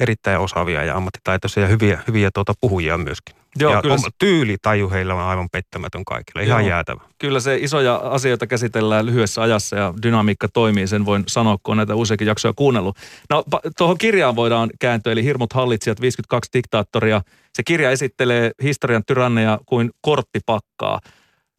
erittäin 0.00 0.38
osaavia 0.38 0.84
ja 0.84 0.96
ammattitaitoisia 0.96 1.62
ja 1.62 1.68
hyviä, 1.68 2.02
hyviä 2.08 2.30
tuota 2.34 2.52
puhujia 2.60 2.98
myöskin. 2.98 3.36
Joo, 3.60 3.72
ja 3.72 3.82
kyllä 3.82 3.94
oma 3.94 4.08
tyylitaju 4.18 4.90
heillä 4.90 5.14
on 5.14 5.20
aivan 5.20 5.48
pettämätön 5.52 6.04
kaikille, 6.04 6.44
ihan 6.44 6.60
Joo. 6.60 6.68
jäätävä. 6.68 7.00
Kyllä 7.18 7.40
se 7.40 7.56
isoja 7.56 7.96
asioita 7.96 8.46
käsitellään 8.46 9.06
lyhyessä 9.06 9.42
ajassa 9.42 9.76
ja 9.76 9.94
dynamiikka 10.02 10.48
toimii, 10.48 10.86
sen 10.86 11.06
voin 11.06 11.24
sanoa, 11.26 11.56
kun 11.62 11.72
on 11.72 11.76
näitä 11.76 11.94
useakin 11.94 12.26
jaksoja 12.26 12.52
kuunnellut. 12.56 12.96
No 13.30 13.44
tuohon 13.78 13.98
kirjaan 13.98 14.36
voidaan 14.36 14.70
kääntyä, 14.80 15.12
eli 15.12 15.24
Hirmut 15.24 15.52
hallitsijat, 15.52 16.00
52 16.00 16.50
diktaattoria. 16.52 17.20
Se 17.54 17.62
kirja 17.62 17.90
esittelee 17.90 18.50
historian 18.62 19.02
tyranneja 19.06 19.58
kuin 19.66 19.90
korttipakkaa. 20.00 21.00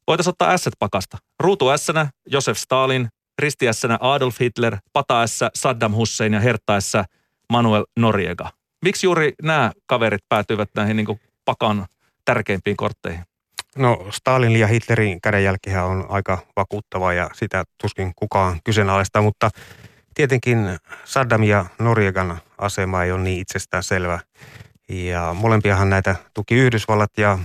Voitaisiin 0.08 0.31
ottaa 0.31 0.58
S 0.58 0.69
pakasta. 0.79 1.17
Ruutu 1.39 1.65
s 1.77 1.88
Josef 2.25 2.58
Stalin, 2.58 3.08
risti 3.39 3.65
s 3.72 3.86
Adolf 4.00 4.39
Hitler, 4.39 4.77
pata 4.93 5.27
S 5.27 5.39
Saddam 5.55 5.93
Hussein 5.93 6.34
ja 6.34 6.39
hertta 6.39 6.81
S 6.81 6.93
Manuel 7.50 7.86
Noriega. 7.98 8.51
Miksi 8.86 9.08
juuri 9.08 9.34
nämä 9.41 9.72
kaverit 9.86 10.22
päätyivät 10.29 10.70
näihin 10.75 10.98
niin 10.98 11.20
pakan 11.46 11.86
tärkeimpiin 12.25 12.77
kortteihin? 12.77 13.24
No 13.77 14.08
Stalin 14.10 14.56
ja 14.56 14.68
Hitlerin 14.68 15.22
kädenjälkihän 15.22 15.86
on 15.86 16.06
aika 16.10 16.38
vakuuttava 16.56 17.13
ja 17.13 17.29
sitä 17.34 17.63
tuskin 17.82 18.13
kukaan 18.15 18.60
kyseenalaista, 18.63 19.22
mutta 19.22 19.50
tietenkin 20.15 20.77
Saddam 21.06 21.44
ja 21.44 21.65
Noriegan 21.79 22.39
asema 22.58 23.03
ei 23.03 23.12
ole 23.12 23.22
niin 23.22 23.39
itsestään 23.39 23.84
selvä. 23.84 24.20
Ja 24.89 25.36
molempiahan 25.39 25.89
näitä 25.89 26.15
tuki 26.34 26.56
Yhdysvallat 26.56 27.12
ja 27.18 27.39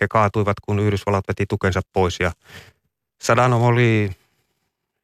he 0.00 0.06
kaatuivat, 0.10 0.56
kun 0.62 0.78
Yhdysvallat 0.78 1.28
veti 1.28 1.44
tukensa 1.48 1.80
pois. 1.92 2.20
Ja 2.20 2.32
Saddam 3.22 3.52
oli 3.52 4.10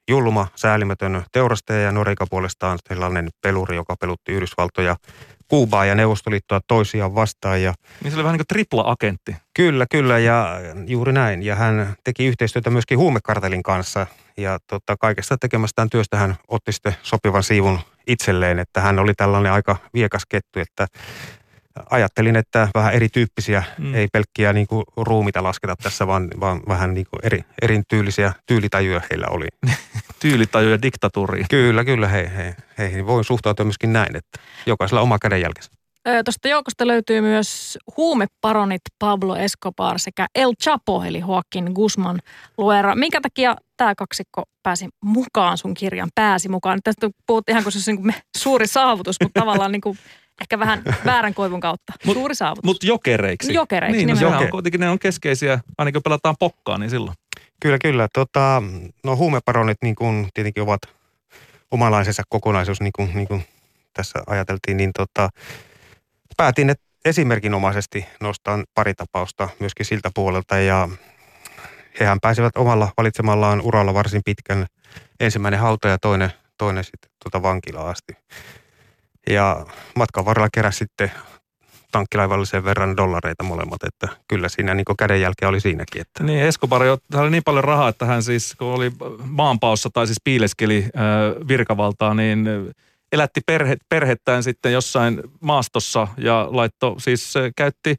julma, 0.08 0.46
säälimätön 0.54 1.22
teurastaja 1.32 1.80
ja 1.80 1.92
Noriega 1.92 2.26
puolestaan 2.30 2.78
sellainen 2.88 3.28
peluri, 3.42 3.76
joka 3.76 3.96
pelutti 4.00 4.32
Yhdysvaltoja, 4.32 4.96
Kuubaa 5.48 5.84
ja 5.84 5.94
Neuvostoliittoa 5.94 6.60
toisiaan 6.66 7.14
vastaan. 7.14 7.62
Ja 7.62 7.74
Niin 8.02 8.10
se 8.10 8.16
oli 8.16 8.24
vähän 8.24 8.38
niin 8.38 8.46
kuin 8.46 8.46
tripla-agentti. 8.46 9.36
Kyllä, 9.54 9.86
kyllä 9.90 10.18
ja 10.18 10.60
juuri 10.86 11.12
näin. 11.12 11.42
Ja 11.42 11.54
hän 11.54 11.94
teki 12.04 12.26
yhteistyötä 12.26 12.70
myöskin 12.70 12.98
huumekartelin 12.98 13.62
kanssa 13.62 14.06
ja 14.36 14.58
tota, 14.66 14.96
kaikesta 14.96 15.36
tekemästään 15.40 15.90
työstä 15.90 16.16
hän 16.16 16.36
otti 16.48 16.72
sitten 16.72 16.94
sopivan 17.02 17.42
siivun 17.42 17.78
itselleen, 18.06 18.58
että 18.58 18.80
hän 18.80 18.98
oli 18.98 19.14
tällainen 19.14 19.52
aika 19.52 19.76
viekas 19.94 20.22
kettu, 20.28 20.58
että 20.58 20.86
ajattelin, 21.90 22.36
että 22.36 22.68
vähän 22.74 22.94
erityyppisiä, 22.94 23.62
Mm. 23.78 23.94
ei 23.94 24.08
pelkkiä 24.12 24.52
niin 24.52 24.66
kuin 24.66 24.84
ruumita 24.96 25.42
lasketa 25.42 25.76
tässä, 25.82 26.06
vaan, 26.06 26.28
vaan 26.40 26.60
vähän 26.68 26.94
niin 26.94 27.06
kuin 27.10 27.20
eri, 27.22 27.44
erityylisiä 27.62 28.32
tyylitajuja 28.46 29.00
heillä 29.10 29.26
oli. 29.30 29.46
Tyylitaju 30.20 30.70
ja 30.70 30.82
diktatuuri. 30.82 31.44
Kyllä, 31.50 31.84
kyllä, 31.84 32.08
hei, 32.08 32.30
hei, 32.36 32.52
heihin 32.78 33.06
voi 33.06 33.24
suhtautua 33.24 33.64
myöskin 33.64 33.92
näin, 33.92 34.16
että 34.16 34.40
jokaisella 34.66 35.00
oma 35.00 35.18
kädenjälkensä. 35.18 35.70
Tuosta 36.24 36.48
joukosta 36.48 36.86
löytyy 36.86 37.20
myös 37.20 37.78
huumeparonit 37.96 38.80
Pablo 38.98 39.36
Escobar 39.36 39.98
sekä 39.98 40.26
El 40.34 40.52
Chapo 40.62 41.02
eli 41.04 41.18
Joaquin 41.18 41.72
Guzman 41.74 42.20
Luera. 42.58 42.94
Minkä 42.94 43.20
takia 43.20 43.56
tämä 43.76 43.94
kaksikko 43.94 44.42
pääsi 44.62 44.88
mukaan 45.04 45.58
sun 45.58 45.74
kirjan, 45.74 46.08
pääsi 46.14 46.48
mukaan? 46.48 46.78
Tästä 46.84 47.10
puhuttiin 47.26 47.52
ihan 47.54 47.62
kuin 47.62 47.72
se 47.72 47.76
olisi 47.76 47.92
niin 47.92 48.02
kuin 48.02 48.14
suuri 48.36 48.66
saavutus, 48.66 49.16
mutta 49.22 49.40
tavallaan 49.40 49.72
niin 49.72 49.80
kuin 49.80 49.98
ehkä 50.40 50.58
vähän 50.58 50.82
väärän 51.04 51.34
koivun 51.34 51.60
kautta. 51.60 51.92
Mut- 52.06 52.12
suuri 52.12 52.34
saavutus. 52.34 52.64
Mutta 52.64 52.86
jokereiksi. 52.86 53.54
Jokereiksi, 53.54 53.96
niin, 53.96 54.08
no, 54.08 54.14
nimenomaan. 54.14 54.44
on 54.44 54.50
kuitenkin 54.50 54.80
ne 54.80 54.88
on 54.88 54.98
keskeisiä, 54.98 55.60
ainakin 55.78 55.94
kun 55.94 56.02
pelataan 56.02 56.34
pokkaa, 56.38 56.78
niin 56.78 56.90
silloin. 56.90 57.16
Kyllä, 57.60 57.78
kyllä. 57.82 58.08
Tota, 58.12 58.62
no 59.04 59.16
huumeparonit 59.16 59.78
niin 59.82 59.94
kuin 59.94 60.28
tietenkin 60.34 60.62
ovat 60.62 60.80
omanlaisensa 61.70 62.22
kokonaisuus, 62.28 62.80
niin 62.80 62.92
kuin, 62.96 63.10
niin 63.14 63.28
kuin 63.28 63.44
tässä 63.94 64.18
ajateltiin, 64.26 64.76
niin 64.76 64.90
tota, 64.92 65.28
päätin 66.36 66.70
että 66.70 66.84
esimerkinomaisesti 67.04 68.06
nostaa 68.20 68.58
pari 68.74 68.94
tapausta 68.94 69.48
myöskin 69.60 69.86
siltä 69.86 70.10
puolelta 70.14 70.58
ja 70.58 70.88
hehän 72.00 72.18
pääsivät 72.22 72.56
omalla 72.56 72.92
valitsemallaan 72.96 73.60
uralla 73.60 73.94
varsin 73.94 74.22
pitkän. 74.24 74.66
Ensimmäinen 75.20 75.60
hauta 75.60 75.88
ja 75.88 75.98
toinen, 75.98 76.32
toinen 76.58 76.84
sitten 76.84 77.10
tuota 77.22 77.42
vankilaan 77.42 77.88
asti. 77.88 78.16
Ja 79.30 79.66
matkan 79.96 80.24
varrella 80.24 80.48
keräsi 80.52 80.78
sitten 80.78 81.12
tankkilaivallisen 81.92 82.64
verran 82.64 82.96
dollareita 82.96 83.44
molemmat, 83.44 83.84
että 83.84 84.08
kyllä 84.28 84.48
siinä 84.48 84.74
niin 84.74 84.84
kädenjälkeä 84.98 85.48
oli 85.48 85.60
siinäkin. 85.60 86.00
Että. 86.00 86.24
Niin, 86.24 86.42
Escobar, 86.44 86.82
oli 87.14 87.30
niin 87.30 87.42
paljon 87.44 87.64
rahaa, 87.64 87.88
että 87.88 88.06
hän 88.06 88.22
siis, 88.22 88.54
kun 88.58 88.68
oli 88.68 88.92
maanpaossa 89.24 89.90
tai 89.92 90.06
siis 90.06 90.20
piileskeli 90.24 90.84
äh, 90.84 91.48
virkavaltaa, 91.48 92.14
niin 92.14 92.48
elätti 93.12 93.40
perhe, 93.46 93.76
perhettään 93.88 94.42
sitten 94.42 94.72
jossain 94.72 95.22
maastossa 95.40 96.08
ja 96.16 96.48
laitto, 96.50 96.94
siis 96.98 97.36
äh, 97.36 97.42
käytti 97.56 97.96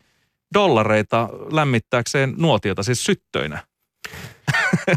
dollareita 0.53 1.29
lämmittääkseen 1.51 2.33
nuotiota, 2.38 2.83
siis 2.83 3.05
syttöinä. 3.05 3.63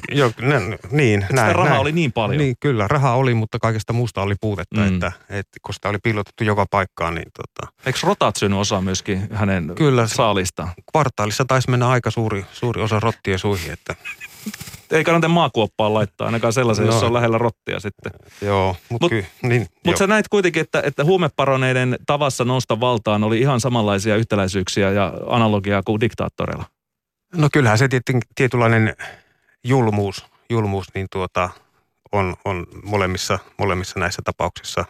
Joo, 0.21 0.31
ne, 0.41 0.61
niin, 0.91 1.23
Että 1.23 1.37
sitä 1.37 1.53
rahaa 1.53 1.79
oli 1.81 1.93
niin 1.93 2.13
paljon. 2.13 2.39
Niin, 2.39 2.55
kyllä, 2.61 2.89
rahaa 2.89 3.17
oli, 3.17 3.35
mutta 3.35 3.59
kaikesta 3.59 3.93
muusta 3.93 4.23
oli 4.23 4.35
puutetta, 4.41 4.81
Mm. 4.81 4.95
että, 4.95 5.13
että 5.31 5.59
kun 5.63 5.75
sitä 5.75 5.89
oli 5.89 5.99
piilotettu 6.03 6.45
joka 6.45 6.67
paikkaan, 6.71 7.15
niin 7.15 7.27
tota, 7.37 7.73
Eikö 7.87 7.99
rotat 8.03 8.37
syönyt 8.37 8.59
osa 8.59 8.81
myöskin 8.81 9.29
hänen 9.33 9.73
Kyllä. 9.75 10.07
saalista? 10.07 10.69
kvartaalissa 10.93 11.45
taisi 11.45 11.71
mennä 11.71 11.89
aika 11.89 12.11
suuri, 12.11 12.47
suuri 12.53 12.83
osa 12.83 13.01
rottien 13.01 13.39
suihin, 13.39 13.73
että 13.73 13.95
Ei 14.91 15.05
kannata 15.05 15.29
maakuoppaan 15.29 15.95
laittaa, 15.95 16.27
ainakaan 16.27 16.53
sellaisen, 16.53 16.87
No. 16.87 16.93
jossa 16.93 17.07
on 17.07 17.13
lähellä 17.15 17.39
rottia 17.39 17.81
sitten. 17.81 18.13
joo, 18.43 18.77
mutta 18.89 19.07
Mut- 19.07 19.13
Mut, 19.15 19.23
ky, 19.23 19.49
niin, 19.49 19.67
Mutta 19.85 19.99
sä 19.99 20.07
näit 20.07 20.29
kuitenkin, 20.29 20.61
että, 20.61 20.83
että 20.85 21.05
huumeparoneiden 21.05 21.97
tavassa 22.07 22.45
nousta 22.45 22.81
valtaan 22.81 23.25
oli 23.25 23.41
ihan 23.41 23.61
samanlaisia 23.61 24.17
yhtäläisyyksiä 24.17 24.91
ja 24.91 25.13
analogiaa 25.29 25.83
kuin 25.87 26.01
diktaattoreilla. 26.01 26.65
No 27.37 27.49
kyllähän 27.53 27.79
se 27.79 27.89
tietyn, 27.89 28.21
tietynlainen 28.35 28.97
julmuus, 29.65 30.27
julmuus 30.51 30.95
niin 30.95 31.07
tuota, 31.11 31.51
on, 32.13 32.37
on 32.45 32.67
molemmissa, 32.85 33.39
molemmissa 33.59 34.01
näissä 34.01 34.23
tapauksissa. 34.25 34.85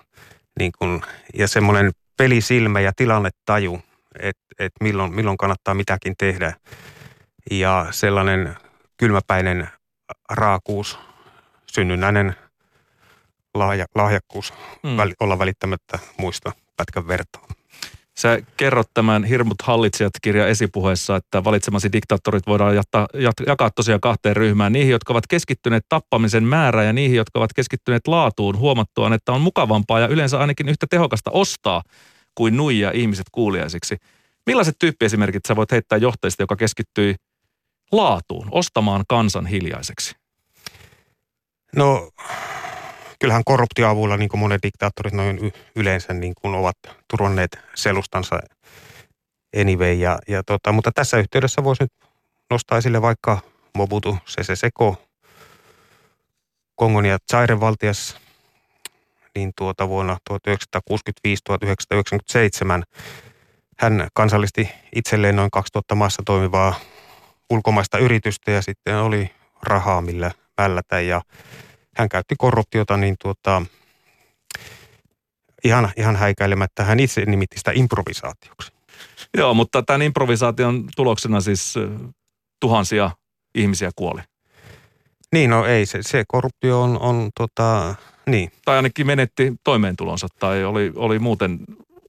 Niin 0.58 0.72
kun, 0.78 1.02
ja 1.34 1.48
semmoinen 1.48 1.92
pelisilmä 2.16 2.80
ja 2.80 2.92
tilannetaju, 2.96 3.80
että 4.18 4.42
et 4.58 4.72
milloin, 4.80 5.14
milloin 5.14 5.36
kannattaa 5.36 5.74
mitäkin 5.74 6.14
tehdä. 6.18 6.52
Ja 7.50 7.86
sellainen 7.90 8.56
kylmäpäinen 8.96 9.68
raakuus, 10.30 10.98
synnynnäinen 11.66 12.36
lahja, 13.54 13.86
lahjakkuus 13.94 14.54
Mm. 14.82 14.96
väli, 14.96 15.14
olla 15.20 15.38
välittämättä 15.38 15.98
muista 16.18 16.52
pätkän 16.76 17.08
vertaa. 17.08 17.46
Sä 18.22 18.38
kerrot 18.56 18.90
tämän 18.94 19.24
Hirmut 19.24 19.62
hallitsijat 19.62 20.12
kirjan 20.22 20.48
esipuheessa, 20.48 21.16
että 21.16 21.44
valitsemasi 21.44 21.92
diktaattorit 21.92 22.46
voidaan 22.46 22.76
jattaa, 22.76 23.06
jat, 23.14 23.34
jakaa 23.46 23.70
tosiaan 23.70 24.00
kahteen 24.00 24.36
ryhmään. 24.36 24.72
Niihin, 24.72 24.90
jotka 24.90 25.12
ovat 25.12 25.26
keskittyneet 25.26 25.84
tappamisen 25.88 26.44
määrään 26.44 26.86
ja 26.86 26.92
niihin, 26.92 27.16
jotka 27.16 27.38
ovat 27.38 27.52
keskittyneet 27.52 28.08
laatuun 28.08 28.58
huomattuaan, 28.58 29.12
että 29.12 29.32
on 29.32 29.40
mukavampaa 29.40 30.00
ja 30.00 30.06
yleensä 30.06 30.38
ainakin 30.38 30.68
yhtä 30.68 30.86
tehokasta 30.90 31.30
ostaa 31.30 31.82
kuin 32.34 32.56
nuija 32.56 32.90
ihmiset 32.94 33.26
kuuliaisiksi. 33.32 33.96
Millaiset 34.46 34.76
tyyppiesimerkit 34.78 35.46
sä 35.48 35.56
voit 35.56 35.72
heittää 35.72 35.98
johtajista, 35.98 36.42
joka 36.42 36.56
keskittyi 36.56 37.14
laatuun, 37.92 38.48
ostamaan 38.50 39.04
kansan 39.08 39.46
hiljaiseksi? 39.46 40.16
No 41.76 42.10
kyllähän 43.22 43.44
korruptioavulla 43.44 44.16
niin 44.16 44.28
kuin 44.28 44.40
monet 44.40 44.62
diktaattorit 44.62 45.14
noin 45.14 45.52
yleensä 45.76 46.12
niin 46.14 46.34
kuin 46.40 46.54
ovat 46.54 46.76
turvanneet 47.10 47.58
selustansa 47.74 48.40
anyway. 49.60 49.92
Ja, 49.92 50.18
ja 50.28 50.42
tota, 50.42 50.72
mutta 50.72 50.90
tässä 50.94 51.16
yhteydessä 51.18 51.64
voisi 51.64 51.82
nyt 51.82 51.92
nostaa 52.50 52.78
esille 52.78 53.02
vaikka 53.02 53.38
Mobutu 53.74 54.18
Sese 54.24 54.56
Seko, 54.56 54.96
Kongon 56.74 57.06
ja 57.06 57.18
Zairen 57.32 57.60
valtias 57.60 58.16
niin 59.34 59.52
tuota 59.58 59.88
vuonna 59.88 60.16
1965-1997 60.30 60.36
hän 63.78 64.08
kansallisti 64.14 64.68
itselleen 64.96 65.36
noin 65.36 65.50
2000 65.50 65.94
maassa 65.94 66.22
toimivaa 66.26 66.74
ulkomaista 67.50 67.98
yritystä 67.98 68.50
ja 68.50 68.62
sitten 68.62 68.96
oli 68.96 69.30
rahaa 69.62 70.02
millä 70.02 70.30
mällätä 70.58 71.00
ja 71.00 71.20
hän 71.96 72.08
käytti 72.08 72.34
korruptiota 72.38 72.96
niin 72.96 73.16
tuota, 73.22 73.62
ihan, 75.64 75.92
ihan 75.96 76.16
häikäilemättä. 76.16 76.84
Hän 76.84 77.00
itse 77.00 77.24
nimitti 77.24 77.58
sitä 77.58 77.70
improvisaatioksi. 77.74 78.72
Joo, 79.36 79.54
mutta 79.54 79.82
tämän 79.82 80.02
improvisaation 80.02 80.88
tuloksena 80.96 81.40
siis 81.40 81.74
tuhansia 82.60 83.10
ihmisiä 83.54 83.90
kuoli. 83.96 84.20
Niin, 85.32 85.50
no 85.50 85.66
ei, 85.66 85.86
se, 85.86 85.98
se 86.02 86.24
korruptio 86.28 86.82
on, 86.82 87.00
on 87.00 87.30
tota, 87.38 87.94
niin. 88.26 88.52
Tai 88.64 88.76
ainakin 88.76 89.06
menetti 89.06 89.52
toimeentulonsa 89.64 90.26
tai 90.38 90.64
oli, 90.64 90.92
oli 90.94 91.18
muuten 91.18 91.58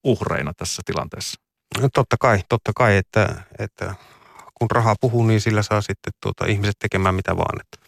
uhreina 0.03 0.53
tässä 0.53 0.81
tilanteessa. 0.85 1.41
No, 1.81 1.89
totta 1.93 2.15
kai, 2.19 2.39
totta 2.49 2.71
kai, 2.75 2.97
että, 2.97 3.43
että 3.59 3.95
kun 4.53 4.71
rahaa 4.71 4.95
puhuu, 5.01 5.25
niin 5.25 5.41
sillä 5.41 5.63
saa 5.63 5.81
sitten 5.81 6.13
tuota, 6.21 6.45
ihmiset 6.45 6.75
tekemään 6.79 7.15
mitä 7.15 7.37
vaan. 7.37 7.61
Että. 7.61 7.82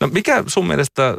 No 0.00 0.06
mikä 0.06 0.44
sun 0.46 0.66
mielestä, 0.66 1.14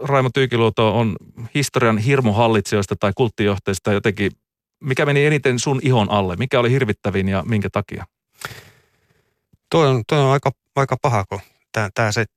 Raimo 0.00 0.30
Tyykiluoto, 0.34 0.98
on 0.98 1.16
historian 1.54 1.98
hirmuhallitsijoista 1.98 2.96
tai 3.00 3.12
kulttijohteista 3.16 3.92
jotenkin, 3.92 4.32
mikä 4.80 5.06
meni 5.06 5.26
eniten 5.26 5.58
sun 5.58 5.80
ihon 5.82 6.10
alle? 6.10 6.36
Mikä 6.36 6.60
oli 6.60 6.70
hirvittävin 6.70 7.28
ja 7.28 7.42
minkä 7.46 7.68
takia? 7.72 8.04
Toi 9.70 9.88
on, 9.88 10.02
toi 10.08 10.18
on 10.18 10.32
aika, 10.32 10.50
aika 10.76 10.96
paha, 11.02 11.24
kun 11.28 11.40
tämä 11.94 12.12
set, 12.12 12.30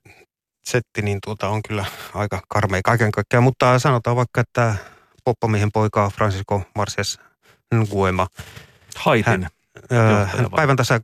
setti 0.63 1.01
niin 1.01 1.19
tuota, 1.25 1.49
on 1.49 1.61
kyllä 1.67 1.85
aika 2.13 2.41
karmea 2.47 2.81
kaiken 2.83 3.11
kaikkiaan. 3.11 3.43
Mutta 3.43 3.79
sanotaan 3.79 4.15
vaikka, 4.15 4.41
että 4.41 4.75
poppamiehen 5.23 5.71
poika 5.71 6.09
Francisco 6.09 6.61
Marcias 6.75 7.19
Nguema. 7.75 8.27
Haitin. 8.95 9.47
Hän, 9.89 10.27
hän 10.27 10.51
päivän 10.55 10.75
tässä 10.75 11.01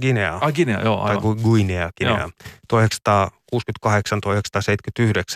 Guinea. 0.00 0.38
Ah, 0.40 0.52
Guinea, 0.52 0.80
joo, 0.80 1.02
aivan. 1.02 1.22
Tai 1.22 1.42
Guinea, 1.42 1.90
Guinea. 1.98 2.30
1968-1979 3.54 3.58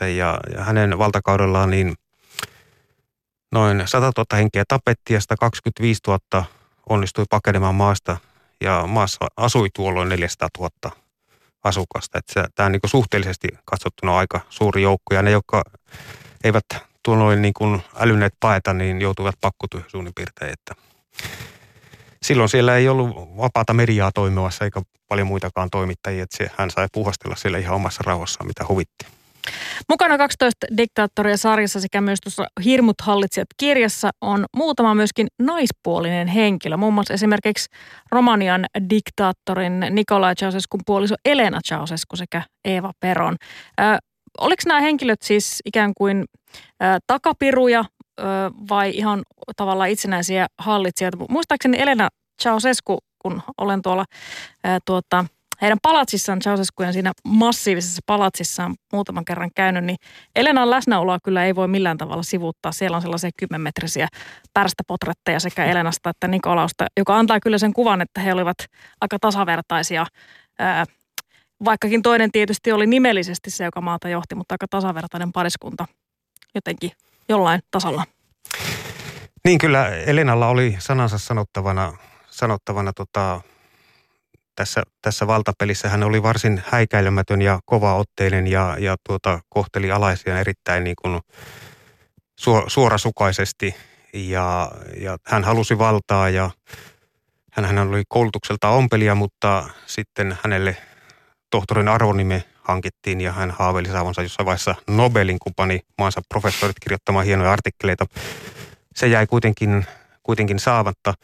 ja, 0.04 0.40
ja 0.54 0.64
hänen 0.64 0.98
valtakaudellaan 0.98 1.70
niin 1.70 1.94
noin 3.52 3.82
100 3.86 4.12
000 4.16 4.36
henkeä 4.36 4.64
tapettiin 4.68 5.14
ja 5.14 5.20
125 5.20 6.00
000 6.06 6.44
onnistui 6.88 7.24
pakenemaan 7.30 7.74
maasta 7.74 8.16
ja 8.60 8.86
maassa 8.86 9.26
asui 9.36 9.68
tuolloin 9.74 10.08
400 10.08 10.48
000 10.58 10.70
asukasta. 11.64 12.18
Että 12.18 12.48
tämä 12.54 12.66
on 12.66 12.72
niin 12.72 12.80
suhteellisesti 12.86 13.48
katsottuna 13.64 14.18
aika 14.18 14.40
suuri 14.48 14.82
joukko 14.82 15.14
ja 15.14 15.22
ne, 15.22 15.30
jotka 15.30 15.62
eivät 16.44 16.64
tuolloin 17.02 17.42
niin 17.42 17.54
kuin 17.54 17.82
älyneet 17.96 18.34
paeta, 18.40 18.74
niin 18.74 19.00
joutuivat 19.00 19.34
pakkotyöhön 19.40 19.90
suunnin 19.90 20.14
piirtein. 20.14 20.52
Että 20.52 20.74
silloin 22.24 22.48
siellä 22.48 22.76
ei 22.76 22.88
ollut 22.88 23.36
vapaata 23.36 23.72
mediaa 23.72 24.10
toimivassa 24.14 24.64
eikä 24.64 24.82
paljon 25.08 25.26
muitakaan 25.26 25.70
toimittajia, 25.70 26.22
että 26.22 26.36
se, 26.36 26.50
hän 26.56 26.70
sai 26.70 26.88
puhastella 26.92 27.36
siellä 27.36 27.58
ihan 27.58 27.76
omassa 27.76 28.02
rauhassaan, 28.06 28.46
mitä 28.46 28.64
huvitti. 28.68 29.06
Mukana 29.88 30.18
12 30.18 30.66
diktaattoria 30.76 31.36
sarjassa 31.36 31.80
sekä 31.80 32.00
myös 32.00 32.18
tuossa 32.22 32.46
Hirmut 32.64 33.00
hallitsijat 33.02 33.48
kirjassa 33.56 34.10
on 34.20 34.44
muutama 34.56 34.94
myöskin 34.94 35.26
naispuolinen 35.42 36.28
henkilö. 36.28 36.76
Muun 36.76 36.94
muassa 36.94 37.14
esimerkiksi 37.14 37.68
Romanian 38.10 38.66
diktaattorin 38.90 39.80
Nikolai 39.90 40.34
Ceausescun 40.34 40.80
puoliso 40.86 41.14
Elena 41.24 41.60
Ceausescu 41.68 42.16
sekä 42.16 42.42
Eva 42.64 42.92
Peron. 43.00 43.36
Ö, 43.80 43.82
oliko 44.40 44.62
nämä 44.66 44.80
henkilöt 44.80 45.22
siis 45.22 45.60
ikään 45.64 45.92
kuin 45.96 46.24
ö, 46.82 46.86
takapiruja 47.06 47.84
vai 48.68 48.90
ihan 48.90 49.22
tavallaan 49.56 49.90
itsenäisiä 49.90 50.46
hallitsijoita? 50.58 51.18
Muistaakseni 51.28 51.80
Elena 51.80 52.08
Ceausescu, 52.42 52.98
kun 53.18 53.42
olen 53.58 53.82
tuolla 53.82 54.04
ö, 54.66 54.78
tuota, 54.84 55.24
heidän 55.62 55.78
palatsissaan, 55.82 56.38
Ceausescujen 56.38 56.92
siinä 56.92 57.12
massiivisessa 57.24 58.02
palatsissaan 58.06 58.74
muutaman 58.92 59.24
kerran 59.24 59.50
käynyt, 59.56 59.84
niin 59.84 59.96
Elenan 60.36 60.70
läsnäoloa 60.70 61.18
kyllä 61.24 61.44
ei 61.44 61.54
voi 61.54 61.68
millään 61.68 61.98
tavalla 61.98 62.22
sivuuttaa. 62.22 62.72
Siellä 62.72 62.96
on 62.96 63.02
sellaisia 63.02 63.30
kymmenmetrisiä 63.36 64.08
pärstäpotretteja 64.54 65.40
sekä 65.40 65.64
Elenasta 65.64 66.10
että 66.10 66.28
Nikolausta, 66.28 66.86
joka 66.96 67.18
antaa 67.18 67.40
kyllä 67.40 67.58
sen 67.58 67.72
kuvan, 67.72 68.02
että 68.02 68.20
he 68.20 68.32
olivat 68.32 68.56
aika 69.00 69.18
tasavertaisia. 69.20 70.06
Ää, 70.58 70.84
vaikkakin 71.64 72.02
toinen 72.02 72.32
tietysti 72.32 72.72
oli 72.72 72.86
nimellisesti 72.86 73.50
se, 73.50 73.64
joka 73.64 73.80
maata 73.80 74.08
johti, 74.08 74.34
mutta 74.34 74.54
aika 74.54 74.66
tasavertainen 74.70 75.32
pariskunta 75.32 75.86
jotenkin 76.54 76.90
jollain 77.30 77.60
tasalla. 77.70 78.04
Niin 79.44 79.58
kyllä 79.58 79.88
Elenalla 79.88 80.48
oli 80.48 80.76
sanansa 80.78 81.18
sanottavana, 81.18 81.96
sanottavana 82.30 82.92
tota, 82.92 83.40
tässä, 84.56 84.82
tässä 85.02 85.26
valtapelissä 85.26 85.88
hän 85.88 86.02
oli 86.02 86.22
varsin 86.22 86.62
häikäilemätön 86.66 87.42
ja 87.42 87.60
kovaotteinen 87.64 88.46
ja, 88.46 88.76
ja 88.78 88.96
tuota, 89.06 89.40
kohteli 89.48 89.90
alaisia 89.90 90.40
erittäin 90.40 90.84
niin 90.84 90.96
kuin 91.02 91.20
su, 92.40 92.62
suorasukaisesti 92.66 93.74
ja, 94.12 94.72
ja 95.00 95.16
hän 95.26 95.44
halusi 95.44 95.78
valtaa 95.78 96.28
ja 96.28 96.50
hän, 97.52 97.64
hän 97.64 97.78
oli 97.78 98.02
koulutukselta 98.08 98.68
ompelija, 98.68 99.14
mutta 99.14 99.68
sitten 99.86 100.38
hänelle 100.42 100.76
tohtorin 101.50 101.88
arvonime 101.88 102.44
hankittiin 102.70 103.20
ja 103.20 103.32
hän 103.32 103.50
haaveili 103.50 103.88
saavansa 103.88 104.22
jossain 104.22 104.46
vaiheessa 104.46 104.74
Nobelin 104.86 105.38
kupani 105.38 105.80
maansa 105.98 106.20
professorit 106.28 106.76
kirjoittamaan 106.80 107.26
hienoja 107.26 107.52
artikkeleita. 107.52 108.06
Se 108.96 109.06
jäi 109.06 109.26
kuitenkin, 109.26 109.86
kuitenkin 110.22 110.58
saavatta. 110.58 111.14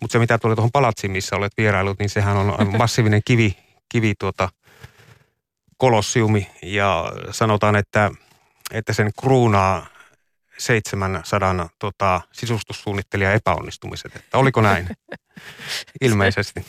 Mutta 0.00 0.12
se 0.12 0.18
mitä 0.18 0.38
tulee 0.38 0.54
tuohon 0.54 0.72
palatsiin, 0.72 1.10
missä 1.10 1.36
olet 1.36 1.52
vierailut, 1.56 1.98
niin 1.98 2.10
sehän 2.10 2.36
on 2.36 2.54
massiivinen 2.78 3.22
kivi, 3.24 3.56
kivi 3.88 4.14
tuota, 4.18 4.48
kolossiumi 5.76 6.50
ja 6.62 7.12
sanotaan, 7.30 7.76
että, 7.76 8.10
että 8.72 8.92
sen 8.92 9.10
kruunaa 9.20 9.86
700 10.58 11.68
tota, 11.78 12.20
sisustussuunnittelija 12.32 13.32
epäonnistumiset. 13.32 14.16
Että 14.16 14.38
oliko 14.38 14.60
näin? 14.60 14.88
Ilmeisesti. 16.00 16.64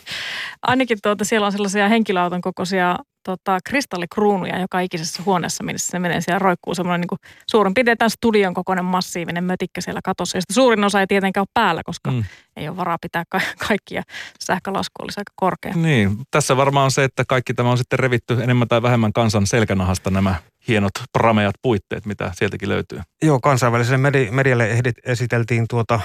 Ainakin 0.62 0.98
tuota, 1.04 1.26
siellä 1.26 1.46
on 1.46 1.52
sellaisia 1.52 1.90
henkilöauton 1.90 2.42
kokoisia 2.42 2.98
tota, 3.26 3.58
kristallikruunuja 3.66 4.60
joka 4.60 4.80
ikisessä 4.80 5.24
huoneessa, 5.26 5.64
missä 5.64 5.92
se 5.92 6.00
menee 6.00 6.22
siellä 6.22 6.40
roikkuu 6.40 6.76
semmoinen 6.76 7.08
niin 7.12 7.32
suurin 7.50 7.74
piirtein 7.74 7.98
tämän 7.98 8.10
studion 8.10 8.54
kokoinen 8.54 8.86
massiivinen 8.86 9.44
mötikkä 9.44 9.82
siellä 9.82 10.00
katossa. 10.04 10.38
Ja 10.38 10.42
suurin 10.52 10.84
osa 10.84 11.00
ei 11.00 11.08
tietenkään 11.08 11.42
ole 11.42 11.52
päällä, 11.54 11.82
koska 11.86 12.12
mm. 12.12 12.24
ei 12.56 12.68
ole 12.68 12.78
varaa 12.78 12.98
pitää 13.02 13.24
ka- 13.30 13.42
kaikkia. 13.68 14.04
Sähkölasku 14.40 15.04
olisi 15.04 15.20
aika 15.20 15.34
korkea. 15.36 15.74
Niin, 15.76 16.18
tässä 16.32 16.58
varmaan 16.58 16.86
on 16.86 16.92
se, 16.92 17.04
että 17.04 17.26
kaikki 17.28 17.54
tämä 17.54 17.72
on 17.72 17.78
sitten 17.78 18.00
revitty 18.00 18.44
enemmän 18.44 18.68
tai 18.68 18.82
vähemmän 18.82 19.14
kansan 19.14 19.48
selkänahasta 19.48 20.10
nämä 20.10 20.36
hienot 20.68 20.92
prameat 21.14 21.56
puitteet, 21.62 22.06
mitä 22.06 22.32
sieltäkin 22.36 22.70
löytyy. 22.70 23.00
Joo, 23.24 23.40
kansainväliselle 23.40 24.10
medi- 24.10 24.32
medialle 24.32 24.82
esiteltiin 25.06 25.66
tuota 25.70 26.00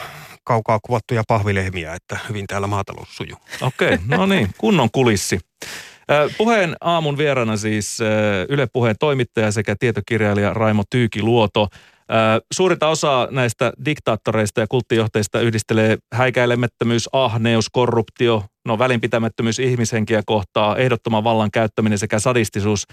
kaukaa 0.44 0.79
kuvattuja 0.83 1.23
pahvilehmiä, 1.29 1.94
että 1.94 2.18
hyvin 2.29 2.46
täällä 2.46 2.66
maatalous 2.66 3.16
sujuu. 3.16 3.38
Okei, 3.61 3.94
okay, 3.94 3.99
no 4.07 4.27
niin, 4.27 4.49
kunnon 4.59 4.88
kulissi. 4.92 5.40
Puheen 6.38 6.77
aamun 6.81 7.18
vieraana 7.18 7.57
siis 7.57 7.99
Yle 8.49 8.68
Puheen 8.73 8.96
toimittaja 9.01 9.53
sekä 9.53 9.77
tietokirjailija 9.79 10.55
Raimo 10.55 10.83
Tyykiluoto. 10.90 11.68
Suurinta 12.53 12.88
osaa 12.88 13.29
näistä 13.31 13.73
diktaattoreista 13.85 14.61
ja 14.61 14.66
kulttijohteista 14.66 15.40
yhdistelee 15.40 15.99
häikäilemättömyys, 16.12 17.09
ahneus, 17.12 17.70
korruptio, 17.70 18.44
no 18.64 18.79
välinpitämättömyys 18.79 19.59
ihmishenkiä 19.59 20.23
kohtaa, 20.27 20.77
ehdottoman 20.77 21.25
vallan 21.25 21.51
käyttäminen 21.51 21.99
sekä 21.99 22.18
sadistisuus. 22.18 22.87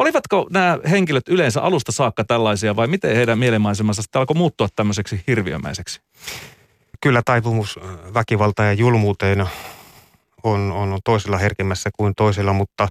Olivatko 0.00 0.46
nämä 0.50 0.78
henkilöt 0.90 1.28
yleensä 1.28 1.62
alusta 1.62 1.92
saakka 1.92 2.24
tällaisia 2.24 2.76
vai 2.76 2.86
miten 2.86 3.16
heidän 3.16 3.38
mielenmaisemansa 3.38 4.02
sitten 4.02 4.20
alkoi 4.20 4.36
muuttua 4.36 4.68
tämmöiseksi 4.76 5.24
hirviömäiseksi? 5.26 6.00
Kyllä 7.00 7.22
taipumus 7.24 7.78
väkivalta 8.14 8.62
ja 8.62 8.72
julmuuteen 8.72 9.46
on, 10.42 10.72
on 10.72 10.98
toisella 11.04 11.38
herkemmässä 11.38 11.90
kuin 11.96 12.14
toisella, 12.16 12.52
mutta 12.52 12.88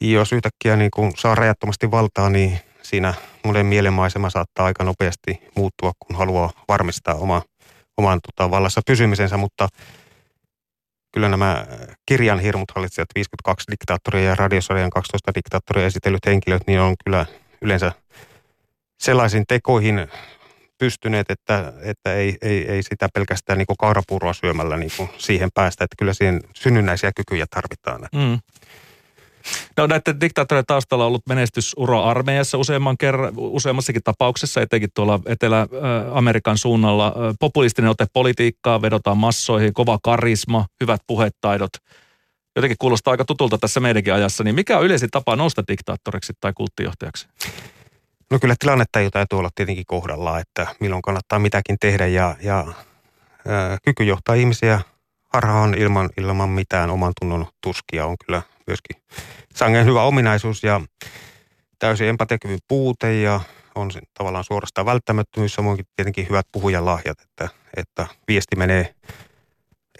jos 0.00 0.32
yhtäkkiä 0.32 0.76
niin 0.76 0.90
kun 0.90 1.12
saa 1.16 1.34
rajattomasti 1.34 1.90
valtaa, 1.90 2.30
niin 2.30 2.58
siinä 2.82 3.14
monen 3.44 3.66
mielenmaisema 3.66 4.30
saattaa 4.30 4.66
aika 4.66 4.84
nopeasti 4.84 5.40
muuttua, 5.56 5.92
kun 5.98 6.16
haluaa 6.16 6.50
varmistaa 6.68 7.14
oma, 7.14 7.42
oman 7.96 8.20
tota, 8.26 8.50
vallassa 8.50 8.80
pysymisensä, 8.86 9.36
mutta 9.36 9.68
kyllä 11.12 11.28
nämä 11.28 11.66
kirjan 12.06 12.40
hirmut 12.40 12.70
hallitsijat, 12.74 13.08
52 13.14 13.70
diktaattoria 13.70 14.28
ja 14.28 14.34
radiosarjan 14.34 14.90
12 14.90 15.34
diktaattoria 15.34 15.86
esitellyt 15.86 16.26
henkilöt, 16.26 16.62
niin 16.66 16.80
on 16.80 16.94
kyllä 17.04 17.26
yleensä 17.62 17.92
sellaisin 19.00 19.44
tekoihin 19.48 20.08
pystyneet, 20.78 21.30
että, 21.30 21.72
että 21.82 22.14
ei, 22.14 22.36
ei, 22.42 22.68
ei 22.70 22.82
sitä 22.82 23.08
pelkästään 23.14 23.58
niin 23.58 23.66
kaurapuuroa 23.78 24.32
syömällä 24.32 24.76
niin 24.76 24.90
siihen 25.18 25.48
päästä, 25.54 25.84
että 25.84 25.96
kyllä 25.98 26.12
siihen 26.14 26.40
synnynnäisiä 26.54 27.12
kykyjä 27.16 27.46
tarvitaan. 27.50 28.00
Mm. 28.00 28.38
No 29.76 29.86
näiden 29.86 30.20
diktaattorien 30.20 30.64
taustalla 30.66 31.04
on 31.04 31.08
ollut 31.08 31.26
menestysura 31.28 32.04
armeijassa 32.04 32.58
useamman 32.58 32.98
kerran, 32.98 33.32
useammassakin 33.36 34.02
tapauksessa, 34.04 34.60
etenkin 34.60 34.90
tuolla 34.94 35.20
Etelä-Amerikan 35.26 36.58
suunnalla. 36.58 37.14
Populistinen 37.40 37.90
ote 37.90 38.06
politiikkaa, 38.12 38.82
vedotaan 38.82 39.16
massoihin, 39.16 39.74
kova 39.74 39.98
karisma, 40.02 40.66
hyvät 40.80 41.00
puhetaidot. 41.06 41.70
Jotenkin 42.56 42.76
kuulostaa 42.78 43.10
aika 43.10 43.24
tutulta 43.24 43.58
tässä 43.58 43.80
meidänkin 43.80 44.14
ajassa. 44.14 44.44
Niin 44.44 44.54
mikä 44.54 44.78
on 44.78 44.84
yleisin 44.84 45.10
tapa 45.10 45.36
nousta 45.36 45.62
diktaattoriksi 45.68 46.32
tai 46.40 46.52
kulttijohtajaksi? 46.56 47.28
No 48.30 48.38
kyllä 48.38 48.54
tilannetta 48.58 49.00
ei 49.00 49.10
täytyy 49.10 49.38
olla 49.38 49.50
tietenkin 49.54 49.86
kohdallaan, 49.86 50.40
että 50.40 50.66
milloin 50.80 51.02
kannattaa 51.02 51.38
mitäkin 51.38 51.76
tehdä 51.80 52.06
ja, 52.06 52.36
ja 52.42 52.66
ää, 53.48 53.78
kyky 53.84 54.04
johtaa 54.04 54.34
ihmisiä 54.34 54.80
harhaan 55.32 55.74
ilman, 55.74 56.10
ilman 56.16 56.48
mitään 56.48 56.90
oman 56.90 57.12
tunnon 57.20 57.46
tuskia 57.60 58.06
on 58.06 58.16
kyllä 58.26 58.42
myöskin 58.70 59.02
sangen 59.54 59.86
hyvä 59.86 60.02
ominaisuus 60.02 60.62
ja 60.62 60.80
täysin 61.78 62.08
empatiakyvyn 62.08 62.58
puute 62.68 63.20
ja 63.20 63.40
on 63.74 63.90
se 63.90 64.00
tavallaan 64.14 64.44
suorastaan 64.44 64.86
välttämättömyys, 64.86 65.54
samoin 65.54 65.86
tietenkin 65.96 66.28
hyvät 66.28 66.46
puhujan 66.52 66.84
lahjat, 66.84 67.20
että, 67.20 67.48
että 67.76 68.06
viesti 68.28 68.56
menee, 68.56 68.94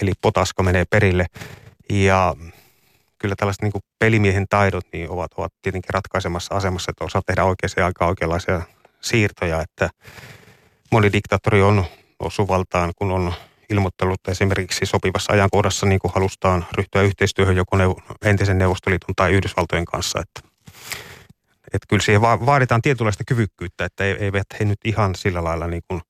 eli 0.02 0.12
potasko 0.20 0.62
menee 0.62 0.84
perille. 0.90 1.26
Ja 1.90 2.36
kyllä 3.18 3.34
tällaiset 3.36 3.62
niin 3.62 3.72
pelimiehen 3.98 4.46
taidot 4.48 4.86
niin 4.92 5.10
ovat, 5.10 5.30
ovat 5.36 5.52
tietenkin 5.62 5.94
ratkaisemassa 5.94 6.54
asemassa, 6.54 6.90
että 6.90 7.04
osaa 7.04 7.22
tehdä 7.26 7.44
oikeaan 7.44 7.86
aikaan 7.86 8.08
oikeanlaisia 8.08 8.62
siirtoja, 9.00 9.62
että 9.62 9.90
moni 10.90 11.12
diktaattori 11.12 11.62
on 11.62 11.84
osuvaltaan, 12.20 12.92
kun 12.96 13.10
on 13.10 13.32
ilmoittanut 13.70 14.28
esimerkiksi 14.28 14.86
sopivassa 14.86 15.32
ajankohdassa 15.32 15.86
niin 15.86 15.98
kuin 15.98 16.12
halustaan 16.14 16.66
ryhtyä 16.72 17.02
yhteistyöhön 17.02 17.56
joko 17.56 17.76
entisen 18.24 18.58
Neuvostoliiton 18.58 19.14
tai 19.16 19.32
Yhdysvaltojen 19.32 19.84
kanssa. 19.84 20.20
Että, 20.20 20.48
että 21.66 21.86
kyllä 21.88 22.02
siihen 22.02 22.22
vaaditaan 22.22 22.82
tietynlaista 22.82 23.24
kyvykkyyttä, 23.24 23.84
että 23.84 24.04
eivät 24.04 24.46
he 24.60 24.64
nyt 24.64 24.78
ihan 24.84 25.14
sillä 25.14 25.44
lailla 25.44 25.66
niin 25.66 25.82
kuin 25.88 26.00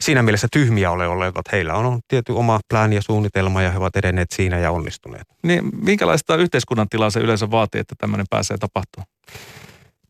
siinä 0.00 0.22
mielessä 0.22 0.48
tyhmiä 0.52 0.90
ole 0.90 1.08
olleet, 1.08 1.36
että 1.36 1.50
heillä 1.52 1.74
on 1.74 2.00
tietty 2.08 2.32
oma 2.32 2.60
plääni 2.68 2.96
ja 2.96 3.02
suunnitelma 3.02 3.62
ja 3.62 3.70
he 3.70 3.78
ovat 3.78 3.96
edenneet 3.96 4.30
siinä 4.30 4.58
ja 4.58 4.70
onnistuneet. 4.70 5.26
Niin, 5.42 5.70
minkälaista 5.82 6.36
yhteiskunnan 6.36 6.88
tilaa 6.88 7.10
se 7.10 7.20
yleensä 7.20 7.50
vaatii, 7.50 7.80
että 7.80 7.94
tämmöinen 7.98 8.26
pääsee 8.30 8.56
tapahtumaan? 8.58 9.10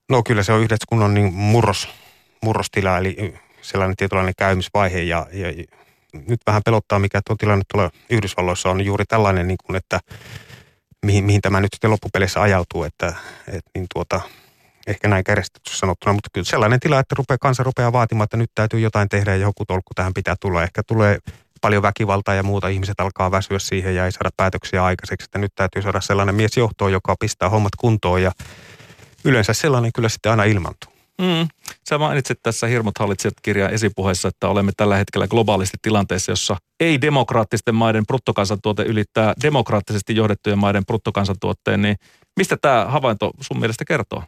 No 0.08 0.22
kyllä 0.22 0.42
se 0.42 0.52
on 0.52 0.60
yhteiskunnan 0.60 1.14
niin 1.14 1.34
murros, 1.34 1.88
murrostila, 2.42 2.98
eli 2.98 3.34
sellainen 3.62 3.96
tietynlainen 3.96 4.34
käymisvaihe 4.38 5.00
ja, 5.00 5.26
ja 5.32 5.64
nyt 6.12 6.40
vähän 6.46 6.62
pelottaa, 6.64 6.98
mikä 6.98 7.20
tuo 7.26 7.36
tilanne 7.36 7.64
tuolla 7.72 7.90
Yhdysvalloissa 8.10 8.70
on 8.70 8.84
juuri 8.84 9.04
tällainen, 9.04 9.48
niin 9.48 9.58
kuin, 9.66 9.76
että 9.76 10.00
mihin, 11.06 11.24
mihin 11.24 11.40
tämä 11.40 11.60
nyt 11.60 11.72
sitten 11.74 11.90
loppupeleissä 11.90 12.42
ajautuu, 12.42 12.84
että, 12.84 13.14
että 13.48 13.70
niin 13.74 13.86
tuota, 13.94 14.20
ehkä 14.86 15.08
näin 15.08 15.24
käristetty 15.24 15.76
sanottuna, 15.76 16.12
mutta 16.12 16.28
kyllä 16.32 16.44
sellainen 16.44 16.80
tila, 16.80 17.00
että 17.00 17.14
rupeaa, 17.18 17.38
kansa 17.38 17.62
rupeaa 17.62 17.92
vaatimaan, 17.92 18.24
että 18.24 18.36
nyt 18.36 18.50
täytyy 18.54 18.80
jotain 18.80 19.08
tehdä 19.08 19.30
ja 19.30 19.36
joku 19.36 19.64
tolkku 19.64 19.94
tähän 19.94 20.14
pitää 20.14 20.34
tulla. 20.40 20.62
Ehkä 20.62 20.82
tulee 20.86 21.18
paljon 21.60 21.82
väkivaltaa 21.82 22.34
ja 22.34 22.42
muuta, 22.42 22.68
ihmiset 22.68 23.00
alkaa 23.00 23.30
väsyä 23.30 23.58
siihen 23.58 23.94
ja 23.94 24.04
ei 24.04 24.12
saada 24.12 24.30
päätöksiä 24.36 24.84
aikaiseksi, 24.84 25.24
että 25.24 25.38
nyt 25.38 25.52
täytyy 25.54 25.82
saada 25.82 26.00
sellainen 26.00 26.34
mies 26.34 26.56
johtoon, 26.56 26.92
joka 26.92 27.14
pistää 27.20 27.48
hommat 27.48 27.72
kuntoon 27.78 28.22
ja 28.22 28.32
yleensä 29.24 29.52
sellainen 29.52 29.92
kyllä 29.92 30.08
sitten 30.08 30.30
aina 30.30 30.44
ilmantuu. 30.44 30.99
Mm. 31.20 31.48
Sä 31.88 31.98
mainitsit 31.98 32.38
tässä 32.42 32.66
Hirmut 32.66 32.98
hallitsijat 32.98 33.34
kirjan 33.42 33.70
esipuheessa, 33.70 34.28
että 34.28 34.48
olemme 34.48 34.72
tällä 34.76 34.96
hetkellä 34.96 35.28
globaalisti 35.28 35.76
tilanteessa, 35.82 36.32
jossa 36.32 36.56
ei-demokraattisten 36.80 37.74
maiden 37.74 38.06
bruttokansantuote 38.06 38.82
ylittää 38.82 39.34
demokraattisesti 39.42 40.16
johdettujen 40.16 40.58
maiden 40.58 40.86
bruttokansantuotteen, 40.86 41.82
niin 41.82 41.96
mistä 42.36 42.56
tämä 42.60 42.84
havainto 42.84 43.30
sun 43.40 43.60
mielestä 43.60 43.84
kertoo? 43.84 44.24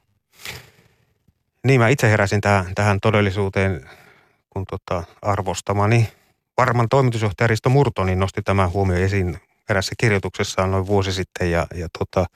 Niin, 1.66 1.80
mä 1.80 1.88
itse 1.88 2.10
heräsin 2.10 2.40
tähän, 2.40 2.74
tähän 2.74 2.98
todellisuuteen, 3.00 3.90
kun 4.50 4.64
tota 4.70 5.04
arvostamani 5.22 6.08
varman 6.56 6.88
toimitusjohtaja 6.88 7.46
Risto 7.46 7.70
Murto 7.70 8.04
niin 8.04 8.18
nosti 8.18 8.42
tämän 8.42 8.72
huomio 8.72 8.96
esiin 8.96 9.38
erässä 9.68 9.94
kirjoituksessaan 9.98 10.70
noin 10.70 10.86
vuosi 10.86 11.12
sitten 11.12 11.50
ja, 11.50 11.66
ja 11.74 11.88
tota, 11.98 12.26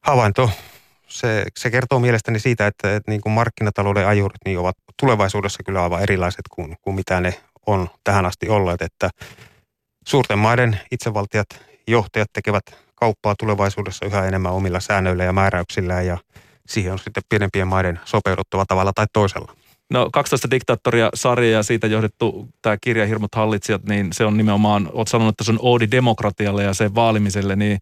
havainto 0.00 0.50
se, 1.10 1.44
se 1.58 1.70
kertoo 1.70 1.98
mielestäni 1.98 2.38
siitä, 2.38 2.66
että, 2.66 2.96
että 2.96 3.10
niin 3.10 3.20
kuin 3.20 3.32
markkinatalouden 3.32 4.06
ajurit 4.06 4.40
niin 4.44 4.58
ovat 4.58 4.76
tulevaisuudessa 5.00 5.62
kyllä 5.62 5.82
aivan 5.82 6.02
erilaiset 6.02 6.44
kuin, 6.50 6.76
kuin 6.82 6.96
mitä 6.96 7.20
ne 7.20 7.34
on 7.66 7.88
tähän 8.04 8.26
asti 8.26 8.48
olleet, 8.48 8.82
että 8.82 9.10
suurten 10.08 10.38
maiden 10.38 10.80
itsevaltiat, 10.90 11.46
johtajat 11.88 12.28
tekevät 12.32 12.64
kauppaa 12.94 13.34
tulevaisuudessa 13.38 14.06
yhä 14.06 14.26
enemmän 14.26 14.52
omilla 14.52 14.80
säännöillä 14.80 15.24
ja 15.24 15.32
määräyksillä 15.32 16.02
ja 16.02 16.18
siihen 16.66 16.92
on 16.92 16.98
sitten 16.98 17.22
pienempien 17.28 17.68
maiden 17.68 18.00
sopeuduttava 18.04 18.64
tavalla 18.68 18.92
tai 18.94 19.06
toisella. 19.12 19.56
No 19.90 20.08
12 20.12 20.50
diktaattoria 20.50 21.08
sarja 21.14 21.50
ja 21.50 21.62
siitä 21.62 21.86
johdettu 21.86 22.48
tämä 22.62 22.76
kirja 22.80 23.06
Hirmut 23.06 23.34
hallitsijat, 23.34 23.84
niin 23.84 24.12
se 24.12 24.24
on 24.24 24.36
nimenomaan, 24.36 24.90
olet 24.92 25.08
sanonut, 25.08 25.32
että 25.32 25.44
se 25.44 25.50
on 25.50 25.58
oodi 25.62 25.88
demokratialle 25.90 26.62
ja 26.62 26.74
sen 26.74 26.94
vaalimiselle, 26.94 27.56
niin 27.56 27.78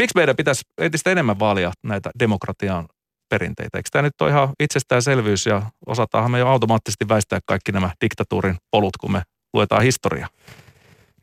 Miksi 0.00 0.16
meidän 0.16 0.36
pitäisi 0.36 0.62
entistä 0.78 1.10
enemmän 1.10 1.38
vaalia 1.38 1.72
näitä 1.82 2.10
demokratian 2.18 2.88
perinteitä? 3.28 3.78
Eikö 3.78 3.88
tämä 3.92 4.02
nyt 4.02 4.20
ole 4.20 4.30
ihan 4.30 4.48
itsestäänselvyys 4.60 5.46
ja 5.46 5.62
osataanhan 5.86 6.30
me 6.30 6.38
jo 6.38 6.48
automaattisesti 6.48 7.08
väistää 7.08 7.38
kaikki 7.46 7.72
nämä 7.72 7.90
diktatuurin 8.00 8.56
polut, 8.70 8.96
kun 8.96 9.12
me 9.12 9.22
luetaan 9.54 9.82
historiaa? 9.82 10.28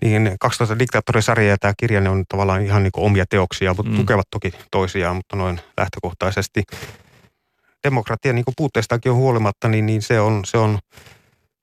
Niin, 0.01 0.35
12 0.39 0.79
diktaattorisarja 0.79 1.49
ja 1.49 1.57
tämä 1.57 1.73
kirja 1.77 2.01
ne 2.01 2.09
on 2.09 2.23
tavallaan 2.29 2.61
ihan 2.61 2.83
niin 2.83 2.91
omia 2.97 3.25
teoksia, 3.29 3.73
mutta 3.73 3.91
mm. 3.91 3.97
tukevat 3.97 4.27
toki 4.31 4.53
toisiaan, 4.71 5.15
mutta 5.15 5.35
noin 5.35 5.61
lähtökohtaisesti. 5.77 6.63
Demokratian 7.83 8.35
niin 8.35 8.45
puutteestakin 8.57 9.11
on 9.11 9.17
huolimatta, 9.17 9.67
niin, 9.67 9.85
niin 9.85 10.01
se, 10.01 10.19
on, 10.19 10.45
se 10.45 10.57
on 10.57 10.79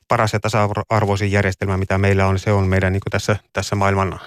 paras 0.09 0.33
ja 0.33 0.41
tasa-arvoisin 0.41 1.33
järjestelmä, 1.33 1.77
mitä 1.77 1.99
meillä 1.99 2.27
on. 2.27 2.39
Se 2.39 2.53
on 2.53 2.69
meidän 2.69 2.93
niin 2.93 3.03
tässä, 3.11 3.37
tässä 3.53 3.77
maailman 3.77 4.21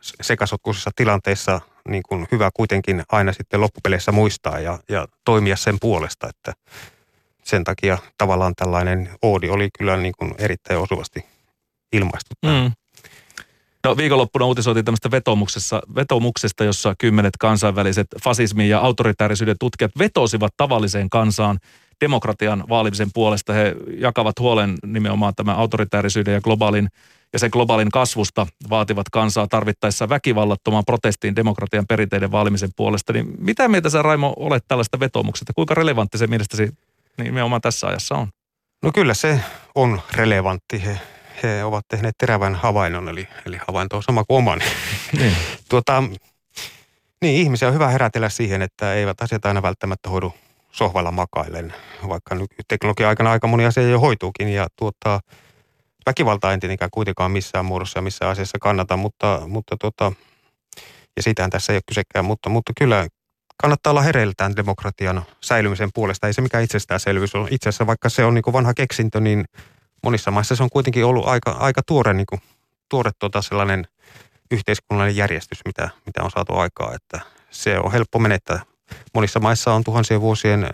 sekasotkuisessa 0.00 0.90
tilanteessa 0.96 1.60
niin 1.88 2.02
kuin 2.08 2.26
hyvä 2.32 2.50
kuitenkin 2.54 3.02
aina 3.12 3.32
sitten 3.32 3.60
loppupeleissä 3.60 4.12
muistaa 4.12 4.60
ja, 4.60 4.78
ja 4.88 5.08
toimia 5.24 5.56
sen 5.56 5.76
puolesta, 5.80 6.28
että 6.28 6.52
sen 7.44 7.64
takia 7.64 7.98
tavallaan 8.18 8.54
tällainen 8.56 9.10
oodi 9.22 9.48
oli 9.48 9.68
kyllä 9.78 9.96
niin 9.96 10.14
kuin 10.18 10.34
erittäin 10.38 10.80
osuvasti 10.80 11.24
ilmaistu. 11.92 12.34
Mm. 12.46 12.72
No 13.84 13.96
viikonloppuna 13.96 14.44
uutisoitiin 14.44 14.84
tämmöistä 14.84 15.10
vetomuksessa, 15.10 15.82
vetomuksesta, 15.94 16.64
jossa 16.64 16.94
kymmenet 16.98 17.36
kansainväliset 17.38 18.06
fasismin 18.24 18.68
ja 18.68 18.78
autoritäärisyyden 18.78 19.56
tutkijat 19.60 19.92
vetosivat 19.98 20.52
tavalliseen 20.56 21.10
kansaan 21.10 21.58
demokratian 22.00 22.64
vaalimisen 22.68 23.08
puolesta. 23.14 23.52
He 23.52 23.76
jakavat 23.98 24.38
huolen 24.38 24.74
nimenomaan 24.86 25.34
tämän 25.34 25.56
autoritäärisyyden 25.56 26.34
ja 26.34 26.40
globaalin 26.40 26.88
ja 27.32 27.38
sen 27.38 27.50
globaalin 27.52 27.90
kasvusta 27.90 28.46
vaativat 28.70 29.08
kansaa 29.08 29.46
tarvittaessa 29.46 30.08
väkivallattomaan 30.08 30.84
protestiin 30.84 31.36
demokratian 31.36 31.86
perinteiden 31.86 32.32
vaalimisen 32.32 32.70
puolesta. 32.76 33.12
Niin 33.12 33.26
mitä 33.38 33.68
mieltä 33.68 33.90
sä 33.90 34.02
Raimo 34.02 34.34
olet 34.36 34.64
tällaista 34.68 35.00
vetomuksesta? 35.00 35.52
Kuinka 35.52 35.74
relevantti 35.74 36.18
se 36.18 36.26
mielestäsi 36.26 36.74
nimenomaan 37.18 37.60
tässä 37.60 37.86
ajassa 37.86 38.14
on? 38.14 38.28
No 38.82 38.92
kyllä 38.94 39.14
se 39.14 39.40
on 39.74 40.00
relevantti. 40.12 40.84
He, 40.84 41.00
he 41.42 41.64
ovat 41.64 41.84
tehneet 41.88 42.14
terävän 42.18 42.54
havainnon, 42.54 43.08
eli, 43.08 43.28
eli 43.46 43.58
havainto 43.68 43.96
on 43.96 44.02
sama 44.02 44.24
kuin 44.24 44.38
omani. 44.38 44.64
niin. 45.18 45.36
tuota, 45.68 46.02
niin, 47.20 47.40
ihmisiä 47.40 47.68
on 47.68 47.74
hyvä 47.74 47.88
herätellä 47.88 48.28
siihen, 48.28 48.62
että 48.62 48.94
eivät 48.94 49.20
asiat 49.20 49.46
aina 49.46 49.62
välttämättä 49.62 50.10
hoidu 50.10 50.34
sohvalla 50.72 51.10
makaillen, 51.10 51.74
vaikka 52.08 52.34
nyt 52.34 52.50
teknologian 52.68 53.08
aikana 53.08 53.30
aika 53.30 53.46
moni 53.46 53.66
asia 53.66 53.82
jo 53.82 54.00
hoituukin. 54.00 54.48
Ja 54.48 54.68
tuota, 54.76 55.20
väkivaltaa 56.06 56.52
en 56.52 56.60
tietenkään 56.60 56.90
kuitenkaan 56.90 57.30
missään 57.30 57.64
muodossa 57.64 57.98
ja 57.98 58.02
missään 58.02 58.30
asiassa 58.30 58.58
kannata, 58.60 58.96
mutta, 58.96 59.42
mutta 59.46 59.76
tota, 59.76 60.12
ja 61.16 61.22
siitähän 61.22 61.50
tässä 61.50 61.72
ei 61.72 61.76
ole 61.76 61.82
kysekään, 61.86 62.24
mutta, 62.24 62.48
mutta 62.48 62.72
kyllä 62.78 63.06
kannattaa 63.62 63.90
olla 63.90 64.02
hereiltään 64.02 64.56
demokratian 64.56 65.22
säilymisen 65.40 65.90
puolesta. 65.94 66.26
Ei 66.26 66.32
se 66.32 66.40
mikään 66.40 66.64
itsestäänselvyys 66.64 67.34
on. 67.34 67.48
Itse 67.50 67.68
asiassa 67.68 67.86
vaikka 67.86 68.08
se 68.08 68.24
on 68.24 68.34
niin 68.34 68.52
vanha 68.52 68.74
keksintö, 68.74 69.20
niin 69.20 69.44
monissa 70.02 70.30
maissa 70.30 70.56
se 70.56 70.62
on 70.62 70.70
kuitenkin 70.70 71.04
ollut 71.04 71.26
aika, 71.26 71.50
aika 71.50 71.82
tuore, 71.86 72.14
niin 72.14 72.26
kuin, 72.26 72.40
tuore 72.88 73.10
tuota 73.18 73.42
sellainen 73.42 73.86
yhteiskunnallinen 74.50 75.16
järjestys, 75.16 75.60
mitä, 75.64 75.90
mitä 76.06 76.22
on 76.22 76.30
saatu 76.30 76.54
aikaa. 76.54 76.94
Että 76.94 77.20
se 77.50 77.78
on 77.78 77.92
helppo 77.92 78.18
menettää. 78.18 78.62
Monissa 79.14 79.40
maissa 79.40 79.72
on 79.72 79.84
tuhansien 79.84 80.20
vuosien 80.20 80.70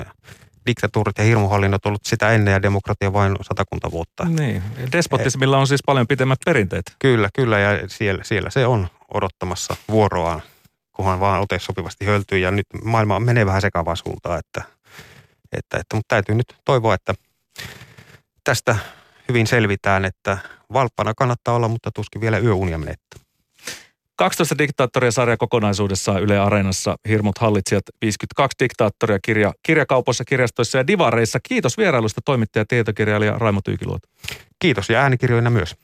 diktatuurit 0.66 1.18
ja 1.18 1.24
hirmuhallinnot 1.24 1.86
ollut 1.86 2.04
sitä 2.04 2.30
ennen 2.30 2.52
ja 2.52 2.62
demokratia 2.62 3.12
vain 3.12 3.36
satakunta 3.42 3.90
vuotta. 3.90 4.24
Niin, 4.24 4.62
despotismilla 4.92 5.58
on 5.58 5.66
siis 5.66 5.80
paljon 5.86 6.06
pitemmät 6.06 6.38
perinteet. 6.44 6.96
Kyllä, 6.98 7.28
kyllä 7.34 7.58
ja 7.58 7.88
siellä, 7.88 8.24
siellä 8.24 8.50
se 8.50 8.66
on 8.66 8.88
odottamassa 9.14 9.76
vuoroaan, 9.88 10.42
kunhan 10.92 11.20
vaan 11.20 11.40
ote 11.40 11.58
sopivasti 11.58 12.04
höltyy 12.04 12.38
ja 12.38 12.50
nyt 12.50 12.66
maailma 12.84 13.20
menee 13.20 13.46
vähän 13.46 13.60
sekavaan 13.60 13.96
suuntaan, 13.96 14.38
että, 14.38 14.62
että, 15.52 15.76
että, 15.76 15.96
mutta 15.96 16.14
täytyy 16.14 16.34
nyt 16.34 16.56
toivoa, 16.64 16.94
että 16.94 17.14
tästä 18.44 18.76
hyvin 19.28 19.46
selvitään, 19.46 20.04
että 20.04 20.38
valppana 20.72 21.14
kannattaa 21.16 21.54
olla, 21.54 21.68
mutta 21.68 21.90
tuskin 21.94 22.20
vielä 22.20 22.38
yöunia 22.38 22.78
menettää. 22.78 23.25
12 24.16 24.58
diktaattoria 24.58 25.10
sarja 25.10 25.36
kokonaisuudessaan 25.36 26.22
Yle 26.22 26.38
Areenassa, 26.38 26.96
Hirmut 27.08 27.38
hallitsijat, 27.38 27.84
52 28.00 28.56
diktaattoria 28.60 29.18
kirja, 29.22 29.52
kirjakaupoissa, 29.62 30.24
kirjastoissa 30.24 30.78
ja 30.78 30.86
divareissa. 30.86 31.38
Kiitos 31.48 31.78
vierailusta 31.78 32.20
toimittaja 32.24 32.60
ja 32.60 32.66
tietokirjailija 32.68 33.38
Raimo 33.38 33.60
Tyykiluoto. 33.64 34.08
Kiitos 34.58 34.90
ja 34.90 35.00
äänikirjoina 35.00 35.50
myös. 35.50 35.76